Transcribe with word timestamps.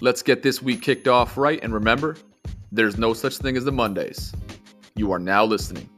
Let's 0.00 0.22
get 0.22 0.44
this 0.44 0.62
week 0.62 0.82
kicked 0.82 1.08
off 1.08 1.36
right. 1.36 1.58
And 1.60 1.74
remember, 1.74 2.16
there's 2.70 2.98
no 2.98 3.12
such 3.12 3.38
thing 3.38 3.56
as 3.56 3.64
the 3.64 3.72
Mondays. 3.72 4.32
You 4.94 5.10
are 5.10 5.18
now 5.18 5.44
listening 5.44 5.88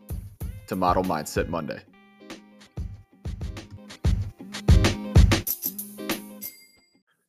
to 0.69 0.77
Model 0.77 1.05
Mindset 1.05 1.49
Monday. 1.49 1.81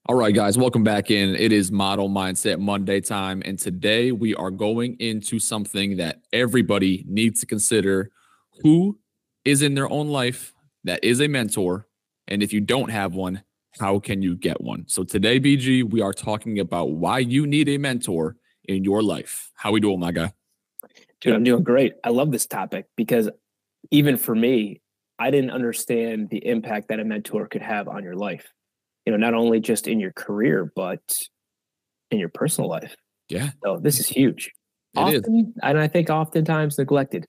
All 0.06 0.16
right, 0.16 0.34
guys, 0.34 0.58
welcome 0.58 0.84
back 0.86 1.12
in. 1.12 1.36
It 1.36 1.52
is 1.52 1.74
Model 1.74 2.10
Mindset 2.10 2.60
Monday 2.60 3.02
time. 3.02 3.42
And 3.44 3.60
today 3.60 4.14
we 4.14 4.34
are 4.36 4.52
going 4.52 4.96
into 5.00 5.40
something 5.40 5.98
that 5.98 6.22
everybody 6.32 7.04
needs 7.06 7.42
to 7.42 7.46
consider 7.46 8.12
who 8.62 8.98
is 9.44 9.62
in 9.62 9.74
their 9.74 9.90
own 9.90 10.08
life 10.08 10.54
that 10.86 11.04
is 11.04 11.20
a 11.20 11.28
mentor. 11.28 11.88
And 12.30 12.42
if 12.42 12.54
you 12.54 12.62
don't 12.62 12.92
have 12.92 13.14
one, 13.14 13.44
how 13.80 14.00
can 14.00 14.22
you 14.22 14.36
get 14.36 14.62
one? 14.62 14.86
So 14.88 15.04
today, 15.04 15.40
BG, 15.40 15.90
we 15.90 16.02
are 16.02 16.14
talking 16.14 16.60
about 16.60 16.92
why 16.92 17.20
you 17.20 17.48
need 17.48 17.70
a 17.70 17.78
mentor 17.78 18.36
in 18.66 18.84
your 18.84 19.02
life. 19.02 19.52
How 19.56 19.70
are 19.70 19.74
we 19.74 19.80
doing, 19.80 20.00
my 20.00 20.12
guy? 20.12 20.34
Dude, 21.22 21.36
I'm 21.36 21.44
doing 21.44 21.64
great. 21.64 21.94
I 22.04 22.10
love 22.10 22.32
this 22.32 22.48
topic 22.48 22.88
because 22.98 23.30
even 23.92 24.18
for 24.18 24.36
me, 24.36 24.82
I 25.20 25.30
didn't 25.30 25.52
understand 25.52 26.30
the 26.30 26.46
impact 26.46 26.88
that 26.90 27.00
a 27.00 27.04
mentor 27.04 27.48
could 27.48 27.62
have 27.62 27.88
on 27.88 28.04
your 28.04 28.16
life. 28.16 28.52
You 29.06 29.12
know, 29.12 29.18
not 29.18 29.34
only 29.34 29.60
just 29.60 29.88
in 29.88 30.00
your 30.00 30.12
career, 30.14 30.72
but 30.76 31.02
in 32.10 32.20
your 32.20 32.30
personal 32.30 32.70
life. 32.70 32.96
Yeah. 33.30 33.52
So 33.64 33.78
this 33.78 34.00
is 34.00 34.08
huge. 34.08 34.52
It 34.96 35.00
often, 35.00 35.54
is. 35.56 35.60
and 35.64 35.80
I 35.80 35.88
think 35.88 36.10
oftentimes 36.10 36.78
neglected. 36.78 37.26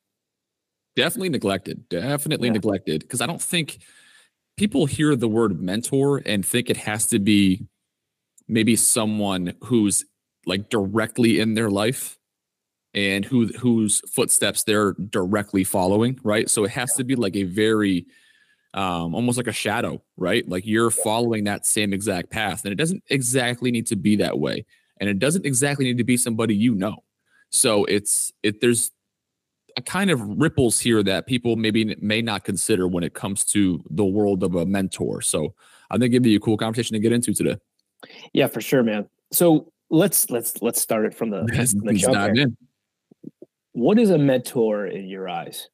Definitely 0.97 1.31
neglected. 1.31 1.89
Definitely 1.89 2.48
yeah. 2.48 2.55
neglected. 2.55 3.01
Because 3.01 3.20
I 3.20 3.27
don't 3.27 3.41
think 3.41 3.79
people 4.56 4.87
hear 4.87 5.16
the 5.16 5.29
word 5.29 5.61
mentor 5.61 6.23
and 6.27 6.45
think 6.45 6.70
it 6.70 6.77
has 6.77 7.06
to 7.09 7.19
be 7.19 7.66
maybe 8.48 8.77
someone 8.77 9.55
who's 9.64 10.05
like 10.47 10.69
directly 10.69 11.41
in 11.41 11.55
their 11.55 11.70
life 11.70 12.19
and 12.94 13.25
who 13.25 13.47
whose 13.48 14.00
footsteps 14.11 14.64
they're 14.64 14.92
directly 14.92 15.64
following, 15.64 16.19
right? 16.22 16.50
So 16.50 16.64
it 16.64 16.70
has 16.72 16.94
to 16.94 17.05
be 17.05 17.17
like 17.17 17.36
a 17.36 17.44
very 17.44 18.06
um 18.75 19.14
almost 19.14 19.39
like 19.39 19.47
a 19.47 19.53
shadow, 19.53 20.03
right? 20.17 20.47
Like 20.48 20.66
you're 20.66 20.91
following 20.91 21.44
that 21.44 21.66
same 21.66 21.92
exact 21.92 22.31
path 22.31 22.64
and 22.64 22.72
it 22.72 22.77
doesn't 22.77 23.03
exactly 23.09 23.70
need 23.70 23.87
to 23.87 23.97
be 23.97 24.16
that 24.16 24.39
way 24.39 24.64
and 25.00 25.09
it 25.09 25.19
doesn't 25.19 25.47
exactly 25.47 25.84
need 25.87 25.98
to 25.98 26.05
be 26.05 26.16
somebody 26.16 26.55
you 26.55 26.75
know. 26.75 27.03
So 27.50 27.84
it's 27.87 28.33
it 28.42 28.61
there's 28.61 28.91
a 29.77 29.83
kind 29.83 30.11
of 30.11 30.20
ripples 30.20 30.78
here 30.78 31.03
that 31.03 31.27
people 31.27 31.56
maybe 31.56 31.97
may 32.01 32.23
not 32.23 32.45
consider 32.45 32.87
when 32.89 33.05
it 33.05 33.15
comes 33.15 33.45
to 33.47 33.83
the 33.91 34.05
world 34.05 34.42
of 34.42 34.55
a 34.55 34.67
mentor. 34.67 35.20
So 35.20 35.55
I 35.91 35.98
think 35.98 36.12
it'd 36.12 36.23
be 36.23 36.37
a 36.37 36.41
cool 36.41 36.56
conversation 36.56 36.95
to 36.95 37.01
get 37.01 37.12
into 37.12 37.34
today. 37.34 37.56
Yeah, 38.33 38.47
for 38.47 38.61
sure, 38.61 38.83
man. 38.83 39.09
So 39.31 39.73
let's 39.91 40.31
let's 40.31 40.61
let's 40.62 40.81
start 40.81 41.05
it 41.05 41.15
from 41.15 41.31
the, 41.31 41.41
from 41.48 41.87
the 41.87 41.95
jump. 41.95 42.56
What 43.73 43.98
is 43.98 44.11
a 44.11 44.19
mentor 44.19 44.87
in 44.87 45.09
your 45.09 45.28
eyes? 45.28 45.69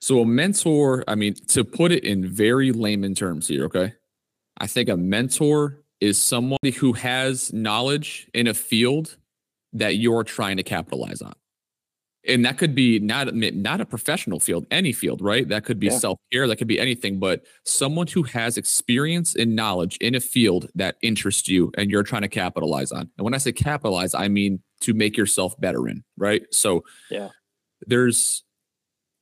So 0.00 0.20
a 0.20 0.26
mentor, 0.26 1.04
I 1.08 1.16
mean, 1.16 1.34
to 1.48 1.64
put 1.64 1.90
it 1.90 2.04
in 2.04 2.28
very 2.28 2.70
layman 2.70 3.14
terms 3.14 3.48
here, 3.48 3.64
okay? 3.64 3.94
I 4.58 4.68
think 4.68 4.88
a 4.88 4.96
mentor 4.96 5.82
is 6.00 6.22
somebody 6.22 6.70
who 6.70 6.92
has 6.92 7.52
knowledge 7.52 8.28
in 8.34 8.46
a 8.46 8.54
field 8.54 9.16
that 9.72 9.96
you're 9.96 10.22
trying 10.22 10.56
to 10.56 10.62
capitalize 10.62 11.20
on 11.20 11.34
and 12.28 12.44
that 12.44 12.58
could 12.58 12.74
be 12.74 12.98
not 13.00 13.34
not 13.34 13.80
a 13.80 13.86
professional 13.86 14.38
field 14.38 14.66
any 14.70 14.92
field 14.92 15.20
right? 15.20 15.48
That 15.48 15.64
could 15.64 15.80
be 15.80 15.86
yeah. 15.86 15.98
self-care 15.98 16.46
that 16.46 16.56
could 16.56 16.68
be 16.68 16.78
anything 16.78 17.18
but 17.18 17.44
someone 17.64 18.06
who 18.06 18.22
has 18.24 18.56
experience 18.56 19.34
and 19.34 19.56
knowledge 19.56 19.96
in 19.98 20.14
a 20.14 20.20
field 20.20 20.68
that 20.74 20.96
interests 21.02 21.48
you 21.48 21.72
and 21.76 21.90
you're 21.90 22.02
trying 22.02 22.22
to 22.22 22.28
capitalize 22.28 22.92
on. 22.92 23.10
And 23.16 23.24
when 23.24 23.34
i 23.34 23.38
say 23.38 23.52
capitalize 23.52 24.14
i 24.14 24.28
mean 24.28 24.60
to 24.82 24.94
make 24.94 25.16
yourself 25.16 25.58
better 25.60 25.88
in 25.88 26.04
right? 26.16 26.42
So 26.52 26.84
yeah. 27.10 27.30
there's 27.86 28.44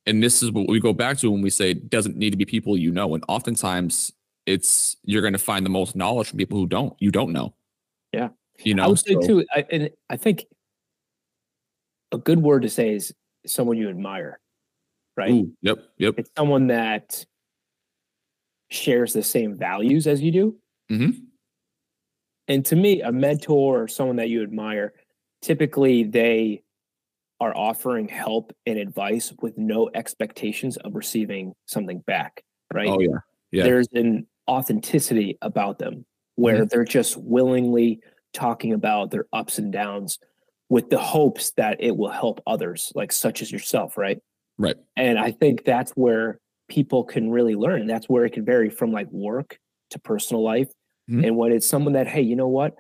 and 0.05 0.23
this 0.23 0.43
is 0.43 0.53
what 0.53 0.69
we 0.69 0.81
go 0.81 0.93
back 0.93 1.19
to 1.19 1.31
when 1.31 1.43
we 1.43 1.51
say 1.51 1.71
it 1.71 1.91
doesn't 1.91 2.17
need 2.17 2.31
to 2.31 2.37
be 2.37 2.45
people 2.45 2.77
you 2.77 2.91
know 2.91 3.15
and 3.15 3.25
oftentimes 3.29 4.13
it's 4.47 4.97
you're 5.03 5.23
going 5.23 5.33
to 5.33 5.39
find 5.39 5.65
the 5.65 5.71
most 5.71 5.97
knowledge 5.97 6.29
from 6.29 6.39
people 6.39 6.59
who 6.59 6.67
don't 6.67 6.95
you 6.99 7.11
don't 7.11 7.33
know. 7.33 7.55
Yeah. 8.13 8.29
You 8.65 8.75
know 8.75 8.85
i 8.85 8.87
would 8.87 8.99
say 8.99 9.15
so, 9.15 9.21
too 9.21 9.45
I, 9.55 9.67
and 9.71 9.91
i 10.09 10.17
think 10.17 10.47
a 12.17 12.23
good 12.23 12.43
word 12.43 12.63
to 12.63 12.69
say 12.69 12.95
is 12.95 13.15
someone 13.47 13.77
you 13.77 13.89
admire, 13.89 14.41
right? 15.17 15.31
Ooh, 15.31 15.53
yep, 15.63 15.79
yep. 15.99 16.15
It's 16.19 16.31
someone 16.37 16.67
that 16.69 17.25
shares 18.71 19.13
the 19.13 19.23
same 19.23 19.57
values 19.57 20.07
as 20.07 20.21
you 20.21 20.33
do. 20.33 20.57
Mm-hmm. 20.91 21.11
And 22.49 22.65
to 22.67 22.77
me, 22.77 23.03
a 23.03 23.13
mentor 23.13 23.83
or 23.83 23.89
someone 23.89 24.17
that 24.17 24.29
you 24.29 24.43
admire, 24.43 24.95
typically 25.43 26.05
they 26.05 26.63
are 27.41 27.57
offering 27.57 28.09
help 28.09 28.53
and 28.65 28.79
advice 28.79 29.33
with 29.43 29.59
no 29.59 29.91
expectations 29.95 30.77
of 30.79 30.95
receiving 30.95 31.53
something 31.67 31.99
back, 32.01 32.43
right? 32.73 32.89
Oh 32.89 33.01
yeah, 33.01 33.19
yeah. 33.53 33.65
There's 33.65 33.89
an 33.93 34.27
authenticity 34.49 35.37
about 35.43 35.79
them 35.79 36.07
where 36.37 36.57
mm-hmm. 36.57 36.67
they're 36.69 36.85
just 36.85 37.17
willingly 37.17 38.01
talking 38.33 38.73
about 38.73 39.11
their 39.11 39.27
ups 39.33 39.59
and 39.59 39.73
downs 39.73 40.19
with 40.69 40.91
the 40.91 40.99
hopes 40.99 41.53
that 41.57 41.77
it 41.81 41.97
will 41.97 42.11
help 42.11 42.41
others, 42.47 42.93
like 42.95 43.13
such 43.13 43.43
as 43.43 43.53
yourself, 43.53 43.97
right? 43.97 44.19
Right. 44.59 44.77
And 44.97 45.19
I 45.19 45.31
think 45.31 45.65
that's 45.65 45.93
where 45.93 46.39
people 46.69 47.05
can 47.05 47.31
really 47.31 47.55
learn. 47.55 47.81
And 47.81 47.91
that's 47.91 48.09
where 48.09 48.25
it 48.25 48.33
can 48.33 48.45
vary 48.45 48.71
from 48.71 48.93
like 48.93 49.11
work 49.11 49.59
to 49.91 49.99
personal 49.99 50.43
life. 50.43 50.69
Mm-hmm. 51.09 51.25
And 51.25 51.37
when 51.37 51.53
it's 51.53 51.67
someone 51.67 51.93
that, 51.93 52.09
hey, 52.09 52.23
you 52.23 52.35
know 52.37 52.49
what? 52.49 52.75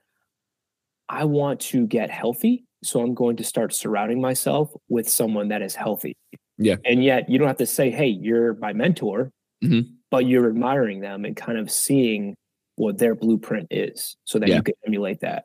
I 1.08 1.24
want 1.24 1.60
to 1.60 1.86
get 1.86 2.10
healthy. 2.10 2.64
So 2.82 3.00
I'm 3.00 3.14
going 3.14 3.36
to 3.36 3.44
start 3.44 3.72
surrounding 3.74 4.20
myself 4.20 4.72
with 4.88 5.08
someone 5.08 5.48
that 5.48 5.62
is 5.62 5.74
healthy. 5.74 6.16
Yeah. 6.58 6.76
And 6.84 7.04
yet 7.04 7.30
you 7.30 7.38
don't 7.38 7.46
have 7.46 7.58
to 7.58 7.66
say, 7.66 7.90
hey, 7.90 8.08
you're 8.08 8.54
my 8.54 8.72
mentor, 8.72 9.30
mm-hmm. 9.62 9.92
but 10.10 10.26
you're 10.26 10.48
admiring 10.48 11.00
them 11.00 11.24
and 11.24 11.36
kind 11.36 11.58
of 11.58 11.70
seeing 11.70 12.34
what 12.74 12.98
their 12.98 13.14
blueprint 13.14 13.68
is 13.70 14.16
so 14.24 14.38
that 14.38 14.48
yeah. 14.48 14.56
you 14.56 14.62
can 14.62 14.74
emulate 14.86 15.20
that 15.20 15.44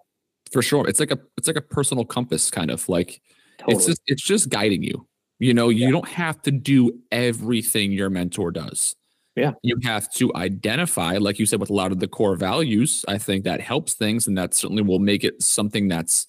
for 0.52 0.62
sure 0.62 0.88
it's 0.88 1.00
like 1.00 1.12
a 1.12 1.20
it's 1.38 1.48
like 1.48 1.56
a 1.56 1.62
personal 1.62 2.06
compass 2.06 2.52
kind 2.52 2.72
of 2.72 2.88
like 2.90 3.22
totally. 3.58 3.78
it's 3.78 3.86
just 3.86 4.02
it's 4.08 4.24
just 4.24 4.50
guiding 4.50 4.84
you 4.84 5.08
you 5.40 5.54
know 5.54 5.70
you 5.70 5.86
yeah. 5.86 5.92
don't 5.92 6.08
have 6.08 6.42
to 6.42 6.52
do 6.52 6.92
everything 7.12 7.92
your 7.92 8.10
mentor 8.10 8.52
does 8.52 8.96
yeah 9.36 9.54
you 9.64 9.78
have 9.84 10.12
to 10.12 10.34
identify 10.36 11.18
like 11.18 11.40
you 11.40 11.46
said 11.46 11.60
with 11.60 11.70
a 11.70 11.74
lot 11.74 11.92
of 11.92 12.00
the 12.00 12.08
core 12.08 12.36
values 12.36 13.06
i 13.08 13.18
think 13.18 13.44
that 13.44 13.62
helps 13.62 13.94
things 13.94 14.28
and 14.28 14.38
that 14.38 14.54
certainly 14.54 14.84
will 14.84 15.00
make 15.00 15.24
it 15.24 15.42
something 15.42 15.88
that's 15.88 16.28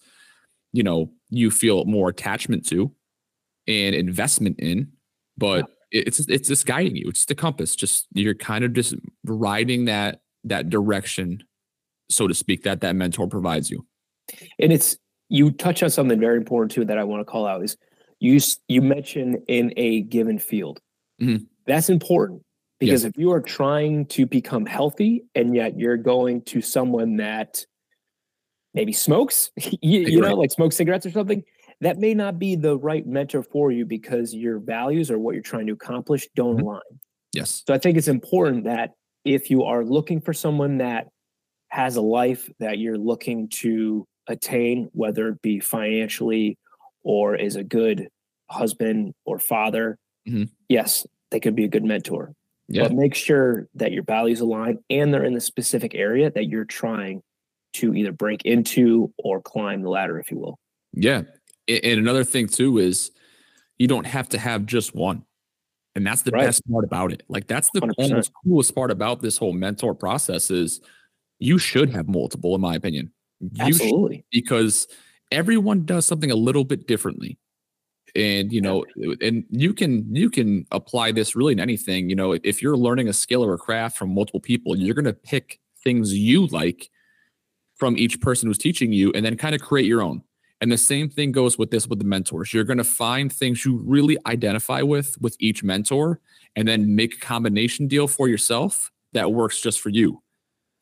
you 0.72 0.82
know 0.82 1.10
you 1.30 1.50
feel 1.50 1.84
more 1.84 2.08
attachment 2.08 2.66
to 2.66 2.92
and 3.66 3.94
investment 3.94 4.58
in 4.58 4.90
but 5.36 5.68
yeah. 5.90 6.02
it's 6.06 6.20
it's 6.20 6.48
just 6.48 6.66
guiding 6.66 6.96
you 6.96 7.04
it's 7.08 7.24
the 7.24 7.34
compass 7.34 7.74
just 7.74 8.06
you're 8.12 8.34
kind 8.34 8.64
of 8.64 8.72
just 8.72 8.94
riding 9.24 9.84
that 9.84 10.20
that 10.44 10.70
direction 10.70 11.42
so 12.08 12.26
to 12.26 12.34
speak 12.34 12.62
that 12.62 12.80
that 12.80 12.96
mentor 12.96 13.26
provides 13.26 13.70
you 13.70 13.84
and 14.58 14.72
it's 14.72 14.96
you 15.28 15.50
touch 15.50 15.82
on 15.82 15.90
something 15.90 16.20
very 16.20 16.36
important 16.36 16.72
too 16.72 16.84
that 16.84 16.98
I 16.98 17.04
want 17.04 17.20
to 17.20 17.24
call 17.24 17.46
out 17.46 17.64
is 17.64 17.76
you 18.20 18.38
you 18.68 18.82
mentioned 18.82 19.38
in 19.48 19.72
a 19.76 20.02
given 20.02 20.38
field. 20.38 20.80
Mm-hmm. 21.20 21.44
That's 21.66 21.88
important 21.88 22.42
because 22.78 23.02
yes. 23.02 23.10
if 23.10 23.18
you 23.18 23.32
are 23.32 23.40
trying 23.40 24.06
to 24.06 24.26
become 24.26 24.66
healthy 24.66 25.24
and 25.34 25.54
yet 25.54 25.78
you're 25.78 25.96
going 25.96 26.42
to 26.42 26.60
someone 26.60 27.16
that 27.16 27.64
maybe 28.74 28.92
smokes, 28.92 29.50
you, 29.56 30.00
you 30.00 30.20
know, 30.20 30.34
like 30.34 30.50
smoke 30.50 30.72
cigarettes 30.72 31.06
or 31.06 31.10
something, 31.10 31.42
that 31.80 31.98
may 31.98 32.14
not 32.14 32.38
be 32.38 32.54
the 32.54 32.78
right 32.78 33.06
mentor 33.06 33.42
for 33.42 33.72
you 33.72 33.84
because 33.84 34.34
your 34.34 34.58
values 34.58 35.10
or 35.10 35.18
what 35.18 35.34
you're 35.34 35.42
trying 35.42 35.66
to 35.66 35.72
accomplish 35.72 36.28
don't 36.36 36.58
mm-hmm. 36.58 36.66
align. 36.66 36.80
Yes. 37.32 37.62
So 37.66 37.74
I 37.74 37.78
think 37.78 37.96
it's 37.96 38.08
important 38.08 38.64
that 38.64 38.90
if 39.24 39.50
you 39.50 39.64
are 39.64 39.84
looking 39.84 40.20
for 40.20 40.32
someone 40.32 40.78
that 40.78 41.08
has 41.68 41.96
a 41.96 42.02
life 42.02 42.50
that 42.60 42.78
you're 42.78 42.98
looking 42.98 43.48
to 43.48 44.06
attain, 44.28 44.90
whether 44.92 45.28
it 45.28 45.42
be 45.42 45.60
financially 45.60 46.58
or 47.02 47.34
is 47.34 47.56
a 47.56 47.64
good 47.64 48.08
husband 48.50 49.14
or 49.24 49.38
father, 49.38 49.98
mm-hmm. 50.28 50.44
yes, 50.68 51.06
they 51.30 51.40
could 51.40 51.56
be 51.56 51.64
a 51.64 51.68
good 51.68 51.84
mentor. 51.84 52.32
Yeah. 52.68 52.84
But 52.84 52.92
make 52.92 53.14
sure 53.14 53.68
that 53.74 53.92
your 53.92 54.04
values 54.04 54.40
align 54.40 54.78
and 54.88 55.12
they're 55.12 55.24
in 55.24 55.34
the 55.34 55.40
specific 55.40 55.94
area 55.94 56.30
that 56.30 56.46
you're 56.46 56.64
trying 56.64 57.22
to 57.74 57.94
either 57.94 58.12
break 58.12 58.42
into 58.44 59.12
or 59.18 59.40
climb 59.40 59.82
the 59.82 59.88
ladder, 59.88 60.18
if 60.18 60.30
you 60.30 60.38
will. 60.38 60.58
Yeah. 60.92 61.22
And 61.68 61.98
another 61.98 62.24
thing 62.24 62.46
too 62.46 62.78
is 62.78 63.10
you 63.78 63.88
don't 63.88 64.06
have 64.06 64.28
to 64.30 64.38
have 64.38 64.66
just 64.66 64.94
one. 64.94 65.24
And 65.94 66.06
that's 66.06 66.22
the 66.22 66.30
right. 66.30 66.46
best 66.46 66.62
part 66.70 66.84
about 66.84 67.12
it. 67.12 67.22
Like 67.28 67.46
that's 67.46 67.68
the 67.74 67.80
100%. 67.80 68.30
coolest 68.44 68.74
part 68.74 68.90
about 68.90 69.20
this 69.20 69.36
whole 69.36 69.52
mentor 69.52 69.94
process 69.94 70.50
is 70.50 70.80
you 71.38 71.58
should 71.58 71.90
have 71.90 72.08
multiple, 72.08 72.54
in 72.54 72.60
my 72.60 72.74
opinion. 72.74 73.12
Absolutely. 73.60 74.24
Because 74.30 74.86
everyone 75.30 75.84
does 75.84 76.06
something 76.06 76.30
a 76.30 76.36
little 76.36 76.64
bit 76.64 76.86
differently. 76.86 77.38
And 78.16 78.52
you 78.52 78.60
know, 78.60 78.84
and 79.22 79.44
you 79.50 79.74
can 79.74 80.14
you 80.14 80.30
can 80.30 80.66
apply 80.72 81.12
this 81.12 81.36
really 81.36 81.52
in 81.54 81.60
anything. 81.60 82.10
You 82.10 82.16
know, 82.16 82.32
if 82.32 82.62
you're 82.62 82.76
learning 82.76 83.08
a 83.08 83.12
skill 83.12 83.44
or 83.44 83.54
a 83.54 83.58
craft 83.58 83.96
from 83.98 84.14
multiple 84.14 84.40
people, 84.40 84.76
you're 84.76 84.94
gonna 84.94 85.14
pick 85.14 85.60
things 85.84 86.14
you 86.14 86.46
like 86.48 86.90
from 87.76 87.96
each 87.98 88.20
person 88.20 88.48
who's 88.48 88.58
teaching 88.58 88.92
you 88.92 89.12
and 89.14 89.24
then 89.24 89.36
kind 89.36 89.54
of 89.54 89.60
create 89.60 89.86
your 89.86 90.02
own. 90.02 90.22
And 90.60 90.70
the 90.70 90.78
same 90.78 91.08
thing 91.10 91.32
goes 91.32 91.58
with 91.58 91.70
this 91.70 91.88
with 91.88 91.98
the 91.98 92.04
mentors. 92.04 92.54
You're 92.54 92.64
going 92.64 92.78
to 92.78 92.84
find 92.84 93.32
things 93.32 93.64
you 93.64 93.82
really 93.84 94.16
identify 94.26 94.82
with 94.82 95.20
with 95.20 95.36
each 95.40 95.64
mentor 95.64 96.20
and 96.56 96.68
then 96.68 96.94
make 96.94 97.16
a 97.16 97.18
combination 97.18 97.88
deal 97.88 98.06
for 98.08 98.28
yourself 98.28 98.92
that 99.12 99.32
works 99.32 99.60
just 99.60 99.80
for 99.80 99.88
you. 99.90 100.22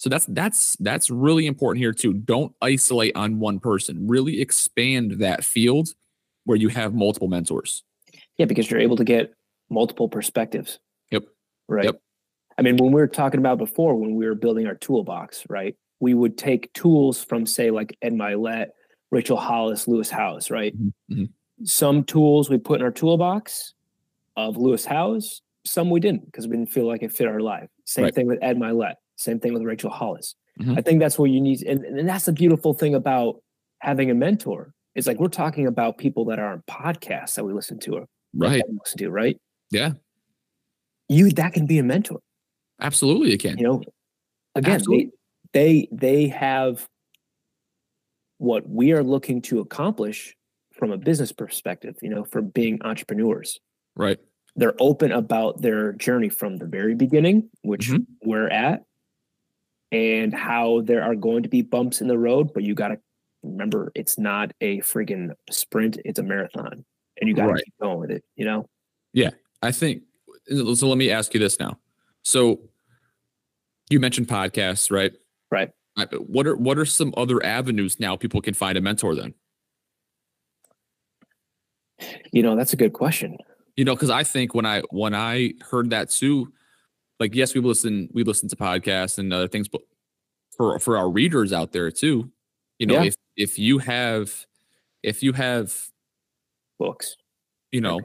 So 0.00 0.08
that's 0.08 0.24
that's 0.26 0.76
that's 0.80 1.10
really 1.10 1.46
important 1.46 1.82
here 1.82 1.92
too. 1.92 2.14
Don't 2.14 2.54
isolate 2.62 3.14
on 3.16 3.38
one 3.38 3.60
person. 3.60 4.08
Really 4.08 4.40
expand 4.40 5.18
that 5.18 5.44
field 5.44 5.90
where 6.44 6.56
you 6.56 6.68
have 6.68 6.94
multiple 6.94 7.28
mentors. 7.28 7.84
Yeah, 8.38 8.46
because 8.46 8.70
you're 8.70 8.80
able 8.80 8.96
to 8.96 9.04
get 9.04 9.34
multiple 9.68 10.08
perspectives. 10.08 10.78
Yep. 11.10 11.24
Right. 11.68 11.84
Yep. 11.84 12.00
I 12.56 12.62
mean, 12.62 12.78
when 12.78 12.92
we 12.92 13.00
were 13.00 13.06
talking 13.06 13.40
about 13.40 13.58
before, 13.58 13.94
when 13.94 14.14
we 14.14 14.24
were 14.24 14.34
building 14.34 14.66
our 14.66 14.74
toolbox, 14.74 15.44
right? 15.50 15.76
We 16.00 16.14
would 16.14 16.38
take 16.38 16.72
tools 16.72 17.22
from, 17.22 17.44
say, 17.44 17.70
like 17.70 17.94
Ed 18.00 18.14
Mylett 18.14 18.68
Rachel 19.10 19.36
Hollis, 19.36 19.86
Lewis 19.86 20.08
Howes, 20.08 20.50
right? 20.50 20.74
Mm-hmm, 20.74 21.14
mm-hmm. 21.14 21.64
Some 21.64 22.04
tools 22.04 22.48
we 22.48 22.56
put 22.56 22.80
in 22.80 22.86
our 22.86 22.90
toolbox 22.90 23.74
of 24.36 24.56
Lewis 24.56 24.86
Howes, 24.86 25.42
some 25.66 25.90
we 25.90 26.00
didn't 26.00 26.24
because 26.24 26.48
we 26.48 26.56
didn't 26.56 26.72
feel 26.72 26.86
like 26.86 27.02
it 27.02 27.12
fit 27.12 27.26
our 27.26 27.40
life. 27.40 27.68
Same 27.84 28.04
right. 28.04 28.14
thing 28.14 28.26
with 28.26 28.38
Ed 28.40 28.56
Mylett, 28.56 28.94
same 29.20 29.40
thing 29.40 29.52
with 29.54 29.62
Rachel 29.62 29.90
Hollis. 29.90 30.34
Mm-hmm. 30.60 30.78
I 30.78 30.82
think 30.82 31.00
that's 31.00 31.18
what 31.18 31.30
you 31.30 31.40
need. 31.40 31.62
And, 31.62 31.84
and 31.84 32.08
that's 32.08 32.24
the 32.24 32.32
beautiful 32.32 32.74
thing 32.74 32.94
about 32.94 33.42
having 33.80 34.10
a 34.10 34.14
mentor. 34.14 34.72
It's 34.94 35.06
like 35.06 35.18
we're 35.18 35.28
talking 35.28 35.66
about 35.66 35.98
people 35.98 36.24
that 36.26 36.38
are 36.38 36.52
on 36.52 36.62
podcasts 36.68 37.34
that 37.34 37.44
we 37.44 37.52
listen 37.52 37.78
to, 37.80 37.94
or 37.94 38.06
right? 38.34 38.62
Listen 38.68 38.98
to, 38.98 39.10
right? 39.10 39.38
Yeah. 39.70 39.92
You 41.08 41.30
that 41.30 41.52
can 41.52 41.66
be 41.66 41.78
a 41.78 41.82
mentor. 41.82 42.20
Absolutely, 42.80 43.32
it 43.32 43.38
can. 43.38 43.58
You 43.58 43.64
know, 43.64 43.82
again, 44.54 44.80
they, 44.88 45.08
they 45.52 45.88
they 45.92 46.28
have 46.28 46.88
what 48.38 48.68
we 48.68 48.92
are 48.92 49.02
looking 49.02 49.42
to 49.42 49.60
accomplish 49.60 50.34
from 50.72 50.90
a 50.90 50.96
business 50.96 51.30
perspective, 51.30 51.96
you 52.00 52.08
know, 52.08 52.24
for 52.24 52.40
being 52.40 52.80
entrepreneurs. 52.82 53.60
Right. 53.96 54.18
They're 54.56 54.74
open 54.80 55.12
about 55.12 55.60
their 55.62 55.92
journey 55.92 56.30
from 56.30 56.56
the 56.56 56.66
very 56.66 56.94
beginning, 56.94 57.50
which 57.62 57.88
mm-hmm. 57.88 58.28
we're 58.28 58.48
at, 58.48 58.82
and 59.92 60.34
how 60.34 60.82
there 60.82 61.02
are 61.02 61.14
going 61.14 61.42
to 61.42 61.48
be 61.48 61.62
bumps 61.62 62.00
in 62.00 62.08
the 62.08 62.18
road, 62.18 62.52
but 62.54 62.62
you 62.62 62.74
got 62.74 62.88
to 62.88 62.98
remember 63.42 63.90
it's 63.94 64.18
not 64.18 64.52
a 64.60 64.78
friggin' 64.80 65.34
sprint, 65.50 65.98
it's 66.04 66.18
a 66.18 66.22
marathon. 66.22 66.84
And 67.20 67.28
you 67.28 67.34
got 67.34 67.46
to 67.46 67.52
right. 67.52 67.64
keep 67.64 67.74
going 67.80 67.98
with 67.98 68.10
it, 68.10 68.24
you 68.36 68.44
know? 68.44 68.66
Yeah. 69.12 69.30
I 69.62 69.72
think 69.72 70.02
so. 70.48 70.88
Let 70.88 70.98
me 70.98 71.10
ask 71.10 71.34
you 71.34 71.40
this 71.40 71.58
now. 71.60 71.78
So 72.22 72.60
you 73.90 74.00
mentioned 74.00 74.28
podcasts, 74.28 74.90
right? 74.90 75.12
Right. 75.50 75.70
What 76.16 76.46
are 76.46 76.56
what 76.56 76.78
are 76.78 76.86
some 76.86 77.12
other 77.16 77.44
avenues 77.44 78.00
now 78.00 78.16
people 78.16 78.40
can 78.40 78.54
find 78.54 78.78
a 78.78 78.80
mentor 78.80 79.14
then? 79.14 79.34
You 82.32 82.42
know, 82.42 82.56
that's 82.56 82.72
a 82.72 82.76
good 82.76 82.94
question. 82.94 83.36
You 83.76 83.84
know, 83.84 83.94
because 83.94 84.08
I 84.08 84.24
think 84.24 84.54
when 84.54 84.64
I 84.64 84.80
when 84.90 85.14
I 85.14 85.54
heard 85.60 85.90
that 85.90 86.08
too, 86.08 86.52
like 87.20 87.34
yes, 87.34 87.54
we 87.54 87.60
listen 87.60 88.08
we 88.12 88.24
listen 88.24 88.48
to 88.48 88.56
podcasts 88.56 89.18
and 89.18 89.32
other 89.32 89.46
things, 89.46 89.68
but 89.68 89.82
for 90.56 90.78
for 90.78 90.96
our 90.96 91.08
readers 91.08 91.52
out 91.52 91.72
there 91.72 91.90
too, 91.90 92.30
you 92.78 92.86
know, 92.86 92.94
yeah. 92.94 93.04
if 93.04 93.14
if 93.36 93.58
you 93.58 93.78
have 93.78 94.46
if 95.02 95.22
you 95.22 95.32
have 95.32 95.74
books, 96.78 97.16
you 97.70 97.80
know, 97.80 98.00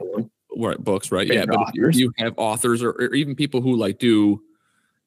right, 0.56 0.78
books, 0.78 1.10
right? 1.10 1.26
yeah, 1.26 1.46
but 1.46 1.70
if 1.74 1.96
you 1.96 2.12
have 2.18 2.34
authors 2.36 2.82
or, 2.82 2.90
or 2.90 3.14
even 3.14 3.34
people 3.34 3.60
who 3.60 3.74
like 3.74 3.98
do 3.98 4.42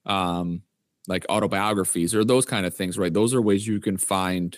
um 0.05 0.63
like 1.07 1.25
autobiographies 1.29 2.13
or 2.13 2.23
those 2.23 2.45
kind 2.45 2.65
of 2.65 2.75
things, 2.75 2.97
right? 2.97 3.13
Those 3.13 3.33
are 3.33 3.41
ways 3.41 3.65
you 3.65 3.79
can 3.79 3.97
find 3.97 4.57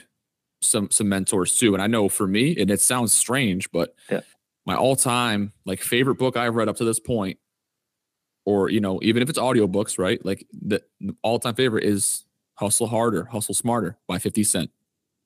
some 0.62 0.90
some 0.92 1.10
mentors 1.10 1.58
too. 1.58 1.74
And 1.74 1.82
I 1.82 1.88
know 1.88 2.08
for 2.10 2.28
me, 2.28 2.58
and 2.58 2.72
it 2.72 2.82
sounds 2.82 3.14
strange, 3.14 3.72
but 3.72 3.96
yeah. 4.10 4.22
my 4.66 4.76
all-time 4.76 5.54
like 5.66 5.82
favorite 5.82 6.16
book 6.16 6.38
I've 6.38 6.56
read 6.56 6.70
up 6.70 6.78
to 6.78 6.86
this 6.86 7.00
point, 7.00 7.38
or 8.46 8.70
you 8.70 8.80
know, 8.80 9.00
even 9.04 9.22
if 9.22 9.30
it's 9.30 9.40
audiobooks, 9.40 9.98
right? 10.00 10.24
Like 10.26 10.46
the, 10.52 10.82
the 11.00 11.16
all-time 11.22 11.56
favorite 11.56 11.84
is 11.84 12.26
Hustle 12.56 12.88
Harder, 12.88 13.26
Hustle 13.26 13.56
Smarter 13.56 13.98
by 14.08 14.20
50 14.20 14.44
Cent. 14.44 14.72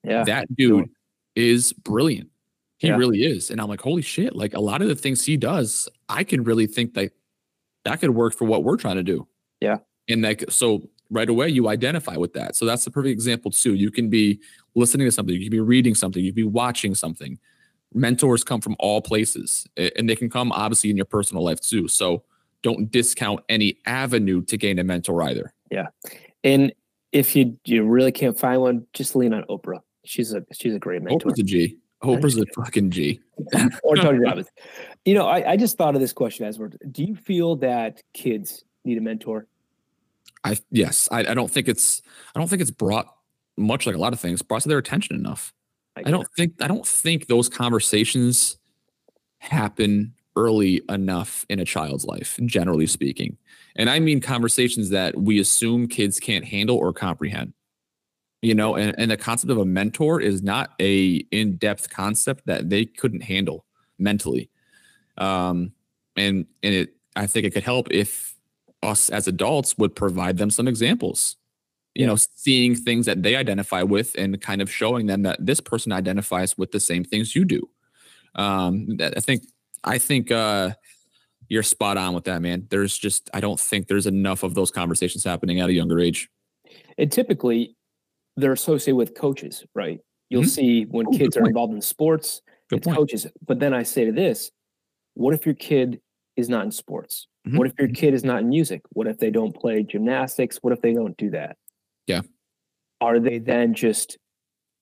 Yeah. 0.02 0.24
That 0.24 0.54
dude 0.54 0.90
is 1.34 1.72
brilliant. 1.72 2.30
He 2.78 2.88
yeah. 2.88 2.96
really 2.96 3.24
is. 3.24 3.50
And 3.50 3.60
I'm 3.60 3.68
like, 3.68 3.80
holy 3.80 4.02
shit, 4.02 4.36
like 4.36 4.54
a 4.54 4.60
lot 4.60 4.82
of 4.82 4.88
the 4.88 4.94
things 4.94 5.24
he 5.24 5.36
does, 5.36 5.88
I 6.08 6.24
can 6.24 6.44
really 6.44 6.66
think 6.66 6.94
that 6.94 7.12
that 7.84 8.00
could 8.00 8.10
work 8.10 8.34
for 8.34 8.44
what 8.44 8.64
we're 8.64 8.76
trying 8.76 8.96
to 8.96 9.02
do. 9.02 9.26
Yeah. 9.60 9.78
And 10.08 10.22
like 10.22 10.44
so 10.50 10.88
right 11.10 11.28
away 11.28 11.48
you 11.48 11.68
identify 11.68 12.16
with 12.16 12.32
that. 12.34 12.56
So 12.56 12.66
that's 12.66 12.84
the 12.84 12.90
perfect 12.90 13.12
example 13.12 13.50
too. 13.50 13.74
You 13.74 13.90
can 13.90 14.10
be 14.10 14.40
listening 14.74 15.06
to 15.06 15.12
something, 15.12 15.34
you 15.34 15.42
can 15.42 15.50
be 15.50 15.60
reading 15.60 15.94
something, 15.94 16.22
you 16.22 16.32
can 16.32 16.42
be 16.42 16.48
watching 16.48 16.94
something. 16.94 17.38
Mentors 17.94 18.44
come 18.44 18.60
from 18.60 18.76
all 18.78 19.00
places 19.00 19.66
and 19.76 20.08
they 20.08 20.16
can 20.16 20.28
come 20.28 20.52
obviously 20.52 20.90
in 20.90 20.96
your 20.96 21.06
personal 21.06 21.44
life 21.44 21.60
too. 21.60 21.88
So 21.88 22.24
don't 22.62 22.90
discount 22.90 23.40
any 23.48 23.78
avenue 23.86 24.42
to 24.42 24.56
gain 24.56 24.78
a 24.78 24.84
mentor 24.84 25.22
either. 25.22 25.52
Yeah. 25.70 25.86
And 26.44 26.72
if 27.12 27.34
you 27.34 27.58
you 27.64 27.84
really 27.84 28.12
can't 28.12 28.38
find 28.38 28.60
one, 28.60 28.86
just 28.92 29.16
lean 29.16 29.32
on 29.32 29.44
Oprah. 29.44 29.80
She's 30.04 30.32
a 30.32 30.44
she's 30.52 30.74
a 30.74 30.78
great 30.78 31.02
mentor. 31.02 31.30
Oprah's 31.30 31.38
a 31.40 31.42
G. 31.42 31.76
Oprah's 32.02 32.36
a 32.36 32.44
fucking 32.54 32.90
G. 32.90 33.20
or 33.82 33.96
Tony 33.96 34.18
Robbins. 34.18 34.48
You 35.04 35.14
know, 35.14 35.26
I, 35.26 35.52
I 35.52 35.56
just 35.56 35.76
thought 35.78 35.94
of 35.94 36.00
this 36.00 36.12
question 36.12 36.46
as 36.46 36.58
we're 36.58 36.70
do 36.90 37.04
you 37.04 37.16
feel 37.16 37.56
that 37.56 38.02
kids 38.12 38.64
need 38.84 38.98
a 38.98 39.00
mentor? 39.00 39.46
I 40.44 40.58
yes, 40.70 41.08
I, 41.10 41.20
I 41.20 41.34
don't 41.34 41.50
think 41.50 41.68
it's 41.68 42.02
I 42.34 42.38
don't 42.38 42.48
think 42.48 42.62
it's 42.62 42.70
brought 42.70 43.06
much 43.56 43.86
like 43.86 43.96
a 43.96 43.98
lot 43.98 44.12
of 44.12 44.20
things 44.20 44.42
brought 44.42 44.62
to 44.62 44.68
their 44.68 44.78
attention 44.78 45.16
enough. 45.16 45.52
I, 45.96 46.02
I 46.06 46.10
don't 46.10 46.28
think 46.36 46.54
I 46.60 46.68
don't 46.68 46.86
think 46.86 47.26
those 47.26 47.48
conversations 47.48 48.58
happen 49.38 50.14
early 50.36 50.82
enough 50.88 51.44
in 51.48 51.58
a 51.58 51.64
child's 51.64 52.04
life, 52.04 52.38
generally 52.44 52.86
speaking. 52.86 53.36
And 53.74 53.90
I 53.90 53.98
mean 53.98 54.20
conversations 54.20 54.90
that 54.90 55.16
we 55.16 55.40
assume 55.40 55.88
kids 55.88 56.20
can't 56.20 56.44
handle 56.44 56.76
or 56.76 56.92
comprehend. 56.92 57.52
You 58.42 58.54
know, 58.54 58.76
and, 58.76 58.94
and 58.98 59.10
the 59.10 59.16
concept 59.16 59.50
of 59.50 59.58
a 59.58 59.64
mentor 59.64 60.20
is 60.20 60.42
not 60.42 60.74
a 60.80 61.16
in-depth 61.30 61.90
concept 61.90 62.46
that 62.46 62.68
they 62.68 62.84
couldn't 62.84 63.22
handle 63.22 63.64
mentally. 63.98 64.50
Um, 65.18 65.72
and 66.16 66.46
and 66.62 66.74
it 66.74 66.94
I 67.14 67.26
think 67.26 67.46
it 67.46 67.54
could 67.54 67.64
help 67.64 67.88
if 67.90 68.34
us 68.82 69.10
as 69.10 69.26
adults 69.26 69.76
would 69.78 69.94
provide 69.94 70.36
them 70.36 70.50
some 70.50 70.68
examples 70.68 71.36
you 71.94 72.02
yeah. 72.02 72.08
know 72.08 72.16
seeing 72.16 72.74
things 72.74 73.06
that 73.06 73.22
they 73.22 73.36
identify 73.36 73.82
with 73.82 74.14
and 74.16 74.40
kind 74.40 74.60
of 74.60 74.70
showing 74.70 75.06
them 75.06 75.22
that 75.22 75.44
this 75.44 75.60
person 75.60 75.92
identifies 75.92 76.56
with 76.58 76.72
the 76.72 76.80
same 76.80 77.02
things 77.02 77.34
you 77.34 77.44
do 77.44 77.68
um 78.34 78.86
i 79.00 79.20
think 79.20 79.42
i 79.86 79.98
think 79.98 80.30
uh 80.30 80.70
you're 81.48 81.62
spot 81.62 81.96
on 81.96 82.14
with 82.14 82.24
that 82.24 82.42
man 82.42 82.66
there's 82.70 82.96
just 82.96 83.30
i 83.32 83.40
don't 83.40 83.60
think 83.60 83.86
there's 83.86 84.06
enough 84.06 84.42
of 84.42 84.54
those 84.54 84.70
conversations 84.70 85.24
happening 85.24 85.60
at 85.60 85.68
a 85.68 85.72
younger 85.72 86.00
age 86.00 86.28
and 86.98 87.10
typically 87.10 87.76
they're 88.36 88.52
associated 88.52 88.96
with 88.96 89.14
coaches 89.14 89.64
right 89.74 90.00
you'll 90.28 90.42
mm-hmm. 90.42 90.48
see 90.48 90.84
when 90.84 91.06
oh, 91.06 91.16
kids 91.16 91.36
are 91.36 91.46
involved 91.46 91.72
in 91.72 91.80
sports 91.80 92.42
good 92.68 92.78
it's 92.78 92.86
point. 92.86 92.98
coaches 92.98 93.26
but 93.46 93.58
then 93.60 93.72
i 93.72 93.82
say 93.82 94.04
to 94.04 94.12
this 94.12 94.50
what 95.14 95.34
if 95.34 95.46
your 95.46 95.54
kid 95.54 96.00
is 96.36 96.48
not 96.48 96.64
in 96.64 96.70
sports 96.70 97.28
Mm-hmm. 97.46 97.58
What 97.58 97.66
if 97.68 97.74
your 97.78 97.88
kid 97.88 98.14
is 98.14 98.24
not 98.24 98.40
in 98.40 98.48
music? 98.48 98.82
What 98.90 99.06
if 99.06 99.18
they 99.18 99.30
don't 99.30 99.54
play 99.54 99.82
gymnastics? 99.84 100.58
What 100.62 100.72
if 100.72 100.82
they 100.82 100.94
don't 100.94 101.16
do 101.16 101.30
that? 101.30 101.56
Yeah. 102.06 102.22
Are 103.00 103.20
they 103.20 103.38
then 103.38 103.74
just 103.74 104.18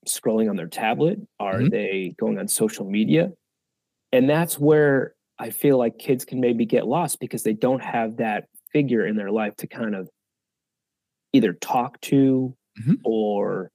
scrolling 0.09 0.49
on 0.49 0.57
their 0.57 0.69
tablet? 0.69 1.19
Are 1.39 1.59
mm-hmm. 1.59 1.69
they 1.69 2.15
going 2.19 2.39
on 2.39 2.49
social 2.49 2.89
media? 2.89 3.33
And 4.15 4.31
that's 4.31 4.61
where 4.61 5.17
I 5.41 5.51
feel 5.51 5.77
like 5.77 5.99
kids 5.99 6.25
can 6.25 6.41
maybe 6.41 6.67
get 6.67 6.87
lost 6.87 7.19
because 7.19 7.43
they 7.43 7.53
don't 7.53 7.83
have 7.83 8.19
that 8.19 8.45
figure 8.73 9.05
in 9.05 9.17
their 9.17 9.33
life 9.33 9.57
to 9.57 9.67
kind 9.67 9.97
of 9.97 10.09
either 11.33 11.53
talk 11.53 12.01
to 12.03 12.57
mm-hmm. 12.81 12.95
or 13.05 13.73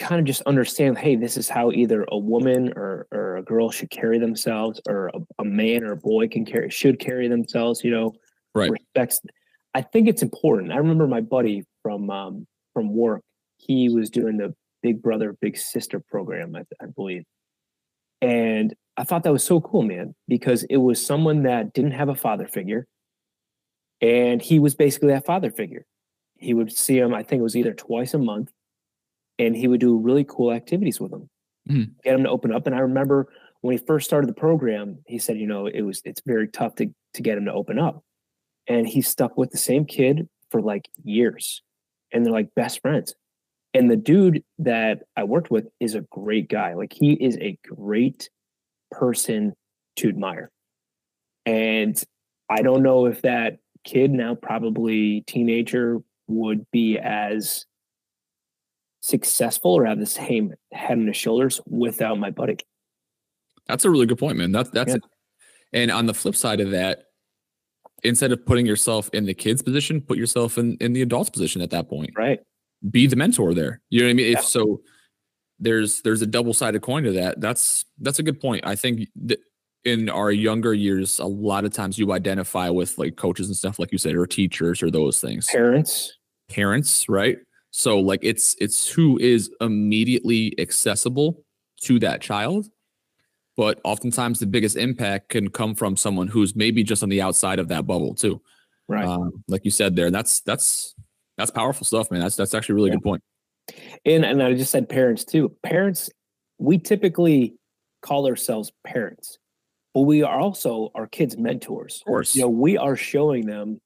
kind 0.00 0.18
of 0.18 0.24
just 0.24 0.42
understand 0.42 0.98
hey 0.98 1.14
this 1.14 1.36
is 1.36 1.48
how 1.48 1.70
either 1.70 2.04
a 2.08 2.18
woman 2.18 2.72
or, 2.74 3.06
or 3.12 3.36
a 3.36 3.42
girl 3.42 3.70
should 3.70 3.90
carry 3.90 4.18
themselves 4.18 4.80
or 4.88 5.12
a, 5.14 5.20
a 5.38 5.44
man 5.44 5.84
or 5.84 5.92
a 5.92 5.96
boy 5.96 6.26
can 6.26 6.44
carry 6.44 6.68
should 6.68 6.98
carry 6.98 7.28
themselves 7.28 7.84
you 7.84 7.90
know 7.92 8.12
right. 8.54 8.70
respects 8.70 9.20
i 9.74 9.80
think 9.80 10.08
it's 10.08 10.22
important. 10.22 10.72
I 10.72 10.76
remember 10.76 11.06
my 11.06 11.20
buddy 11.20 11.64
from 11.82 12.10
um, 12.10 12.46
from 12.72 12.92
work 12.92 13.22
he 13.58 13.88
was 13.88 14.10
doing 14.10 14.38
the 14.38 14.54
big 14.82 15.00
brother 15.00 15.36
big 15.40 15.56
sister 15.56 16.00
program 16.00 16.56
I, 16.56 16.62
I 16.82 16.86
believe 16.86 17.22
and 18.24 18.74
i 18.96 19.04
thought 19.04 19.22
that 19.22 19.32
was 19.32 19.44
so 19.44 19.60
cool 19.60 19.82
man 19.82 20.14
because 20.28 20.64
it 20.64 20.78
was 20.78 21.04
someone 21.04 21.42
that 21.42 21.72
didn't 21.72 21.92
have 21.92 22.08
a 22.08 22.14
father 22.14 22.46
figure 22.46 22.86
and 24.00 24.42
he 24.42 24.58
was 24.58 24.74
basically 24.74 25.08
that 25.08 25.26
father 25.26 25.50
figure 25.50 25.84
he 26.38 26.54
would 26.54 26.72
see 26.72 26.98
him 26.98 27.14
i 27.14 27.22
think 27.22 27.40
it 27.40 27.44
was 27.44 27.56
either 27.56 27.74
twice 27.74 28.14
a 28.14 28.18
month 28.18 28.50
and 29.38 29.56
he 29.56 29.68
would 29.68 29.80
do 29.80 29.98
really 29.98 30.24
cool 30.24 30.52
activities 30.52 31.00
with 31.00 31.12
him, 31.12 31.28
mm. 31.68 31.90
get 32.02 32.14
him 32.14 32.24
to 32.24 32.30
open 32.30 32.52
up. 32.52 32.66
And 32.66 32.74
I 32.74 32.80
remember 32.80 33.28
when 33.60 33.76
he 33.76 33.84
first 33.84 34.06
started 34.06 34.28
the 34.28 34.34
program, 34.34 34.98
he 35.06 35.18
said, 35.18 35.38
you 35.38 35.46
know, 35.46 35.66
it 35.66 35.82
was 35.82 36.02
it's 36.04 36.22
very 36.24 36.48
tough 36.48 36.74
to 36.76 36.90
to 37.14 37.22
get 37.22 37.38
him 37.38 37.46
to 37.46 37.52
open 37.52 37.78
up, 37.78 38.02
and 38.66 38.86
he 38.86 39.02
stuck 39.02 39.36
with 39.36 39.50
the 39.50 39.58
same 39.58 39.84
kid 39.84 40.28
for 40.50 40.60
like 40.60 40.88
years, 41.02 41.62
and 42.12 42.24
they're 42.24 42.32
like 42.32 42.54
best 42.54 42.80
friends. 42.80 43.14
And 43.74 43.90
the 43.90 43.96
dude 43.96 44.42
that 44.60 45.02
I 45.16 45.24
worked 45.24 45.50
with 45.50 45.66
is 45.80 45.96
a 45.96 46.02
great 46.02 46.48
guy. 46.48 46.74
Like 46.74 46.92
he 46.92 47.14
is 47.14 47.36
a 47.38 47.58
great 47.66 48.30
person 48.92 49.52
to 49.96 50.08
admire. 50.08 50.50
And 51.44 52.00
I 52.48 52.62
don't 52.62 52.82
know 52.82 53.06
if 53.06 53.22
that 53.22 53.58
kid 53.84 54.12
now, 54.12 54.36
probably 54.36 55.22
teenager, 55.26 56.00
would 56.28 56.64
be 56.70 56.98
as 56.98 57.66
successful 59.00 59.72
or 59.72 59.84
have 59.84 59.98
the 59.98 60.06
same 60.06 60.54
head 60.72 60.98
on 60.98 61.06
his 61.06 61.16
shoulders 61.16 61.60
without 61.66 62.18
my 62.18 62.30
buddy. 62.30 62.56
That's 63.66 63.84
a 63.84 63.90
really 63.90 64.06
good 64.06 64.18
point, 64.18 64.38
man. 64.38 64.52
That's 64.52 64.70
that's 64.70 64.92
yeah. 64.92 64.98
and 65.72 65.90
on 65.90 66.06
the 66.06 66.14
flip 66.14 66.36
side 66.36 66.60
of 66.60 66.70
that, 66.70 67.04
instead 68.02 68.32
of 68.32 68.44
putting 68.46 68.66
yourself 68.66 69.10
in 69.12 69.24
the 69.24 69.34
kid's 69.34 69.62
position, 69.62 70.00
put 70.00 70.16
yourself 70.16 70.58
in 70.58 70.76
in 70.80 70.92
the 70.92 71.02
adult's 71.02 71.30
position 71.30 71.60
at 71.60 71.70
that 71.70 71.88
point. 71.88 72.10
Right. 72.16 72.40
Be 72.90 73.06
the 73.06 73.16
mentor 73.16 73.54
there. 73.54 73.80
You 73.90 74.00
know 74.00 74.06
what 74.06 74.10
I 74.10 74.14
mean? 74.14 74.32
Yeah. 74.32 74.38
If 74.38 74.44
so, 74.44 74.80
there's 75.58 76.02
there's 76.02 76.22
a 76.22 76.26
double 76.26 76.54
sided 76.54 76.82
coin 76.82 77.04
to 77.04 77.12
that. 77.12 77.40
That's 77.40 77.84
that's 78.00 78.18
a 78.18 78.22
good 78.22 78.40
point. 78.40 78.66
I 78.66 78.74
think 78.74 79.08
that 79.24 79.38
in 79.84 80.08
our 80.08 80.30
younger 80.30 80.74
years, 80.74 81.18
a 81.18 81.26
lot 81.26 81.64
of 81.64 81.72
times 81.72 81.98
you 81.98 82.12
identify 82.12 82.68
with 82.70 82.98
like 82.98 83.16
coaches 83.16 83.48
and 83.48 83.56
stuff, 83.56 83.78
like 83.78 83.92
you 83.92 83.98
said, 83.98 84.14
or 84.14 84.26
teachers 84.26 84.82
or 84.82 84.90
those 84.90 85.20
things. 85.20 85.46
Parents. 85.46 86.16
Parents, 86.48 87.08
right? 87.08 87.38
So 87.70 87.98
like 87.98 88.20
it's 88.22 88.54
it's 88.60 88.86
who 88.86 89.18
is 89.18 89.50
immediately 89.60 90.54
accessible 90.58 91.44
to 91.82 91.98
that 91.98 92.20
child 92.20 92.68
but 93.56 93.80
oftentimes 93.84 94.40
the 94.40 94.46
biggest 94.46 94.76
impact 94.76 95.28
can 95.28 95.48
come 95.48 95.74
from 95.74 95.96
someone 95.96 96.28
who's 96.28 96.56
maybe 96.56 96.82
just 96.82 97.02
on 97.02 97.08
the 97.08 97.22
outside 97.22 97.58
of 97.58 97.68
that 97.68 97.86
bubble 97.86 98.14
too. 98.14 98.40
Right. 98.88 99.06
Um, 99.06 99.44
like 99.48 99.64
you 99.64 99.70
said 99.70 99.96
there. 99.96 100.10
That's 100.10 100.40
that's 100.40 100.94
that's 101.36 101.50
powerful 101.50 101.86
stuff, 101.86 102.10
man. 102.10 102.20
That's 102.20 102.36
that's 102.36 102.54
actually 102.54 102.74
a 102.74 102.76
really 102.76 102.90
yeah. 102.90 102.96
good 102.96 103.04
point. 103.04 103.22
And 104.04 104.24
and 104.24 104.42
I 104.42 104.54
just 104.54 104.70
said 104.70 104.88
parents 104.88 105.24
too. 105.24 105.54
Parents, 105.62 106.10
we 106.58 106.78
typically 106.78 107.54
call 108.02 108.26
ourselves 108.26 108.72
parents, 108.86 109.38
but 109.94 110.02
we 110.02 110.22
are 110.22 110.38
also 110.38 110.90
our 110.94 111.06
kids' 111.06 111.36
mentors. 111.36 112.02
Of 112.02 112.06
course. 112.06 112.34
You 112.34 112.42
know, 112.42 112.48
we 112.48 112.76
are 112.76 112.96
showing 112.96 113.46
them 113.46 113.80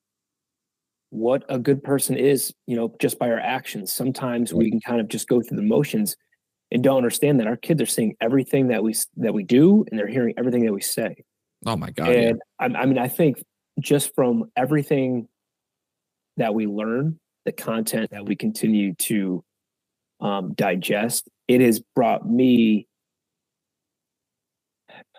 what 1.10 1.44
a 1.48 1.58
good 1.58 1.82
person 1.82 2.16
is, 2.16 2.52
you 2.66 2.76
know, 2.76 2.94
just 3.00 3.18
by 3.18 3.30
our 3.30 3.38
actions. 3.38 3.92
Sometimes 3.92 4.52
we 4.52 4.70
can 4.70 4.80
kind 4.80 5.00
of 5.00 5.08
just 5.08 5.28
go 5.28 5.40
through 5.40 5.56
the 5.56 5.62
motions 5.62 6.16
and 6.70 6.82
don't 6.82 6.98
understand 6.98 7.40
that 7.40 7.46
our 7.46 7.56
kids 7.56 7.80
are 7.80 7.86
seeing 7.86 8.14
everything 8.20 8.68
that 8.68 8.82
we 8.82 8.94
that 9.16 9.32
we 9.32 9.42
do 9.42 9.84
and 9.90 9.98
they're 9.98 10.06
hearing 10.06 10.34
everything 10.36 10.64
that 10.66 10.72
we 10.72 10.82
say. 10.82 11.16
Oh 11.66 11.76
my 11.76 11.90
god! 11.90 12.08
And 12.10 12.40
yeah. 12.60 12.78
I, 12.78 12.82
I 12.82 12.86
mean, 12.86 12.98
I 12.98 13.08
think 13.08 13.42
just 13.80 14.14
from 14.14 14.50
everything 14.56 15.28
that 16.36 16.54
we 16.54 16.66
learn, 16.66 17.18
the 17.48 17.62
content 17.62 18.10
that 18.10 18.26
we 18.26 18.36
continue 18.36 18.94
to 18.94 19.42
um, 20.20 20.52
digest, 20.54 21.28
it 21.48 21.60
has 21.60 21.80
brought 21.94 22.28
me. 22.28 22.86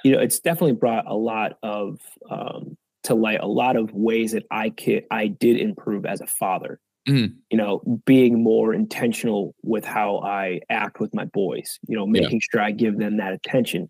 You 0.04 0.14
know, 0.14 0.20
it's 0.20 0.40
definitely 0.40 0.76
brought 0.76 1.06
a 1.08 1.16
lot 1.16 1.58
of 1.64 2.00
um, 2.30 2.78
to 3.04 3.16
light 3.16 3.40
a 3.42 3.48
lot 3.48 3.76
of 3.76 3.92
ways 3.94 4.34
that 4.34 4.44
I 4.52 4.70
could 4.70 5.06
I 5.10 5.28
did 5.28 5.58
improve 5.58 6.06
as 6.06 6.22
a 6.22 6.28
father 6.28 6.80
mm-hmm. 7.10 7.34
you 7.50 7.58
know, 7.58 7.82
being 8.06 8.44
more 8.44 8.74
intentional 8.74 9.56
with 9.64 9.86
how 9.86 10.20
I 10.20 10.62
act 10.70 11.00
with 11.00 11.14
my 11.14 11.26
boys, 11.26 11.80
you 11.88 11.98
know, 11.98 12.06
making 12.06 12.34
yeah. 12.34 12.48
sure 12.52 12.62
I 12.62 12.72
give 12.72 12.98
them 12.98 13.18
that 13.18 13.34
attention 13.34 13.90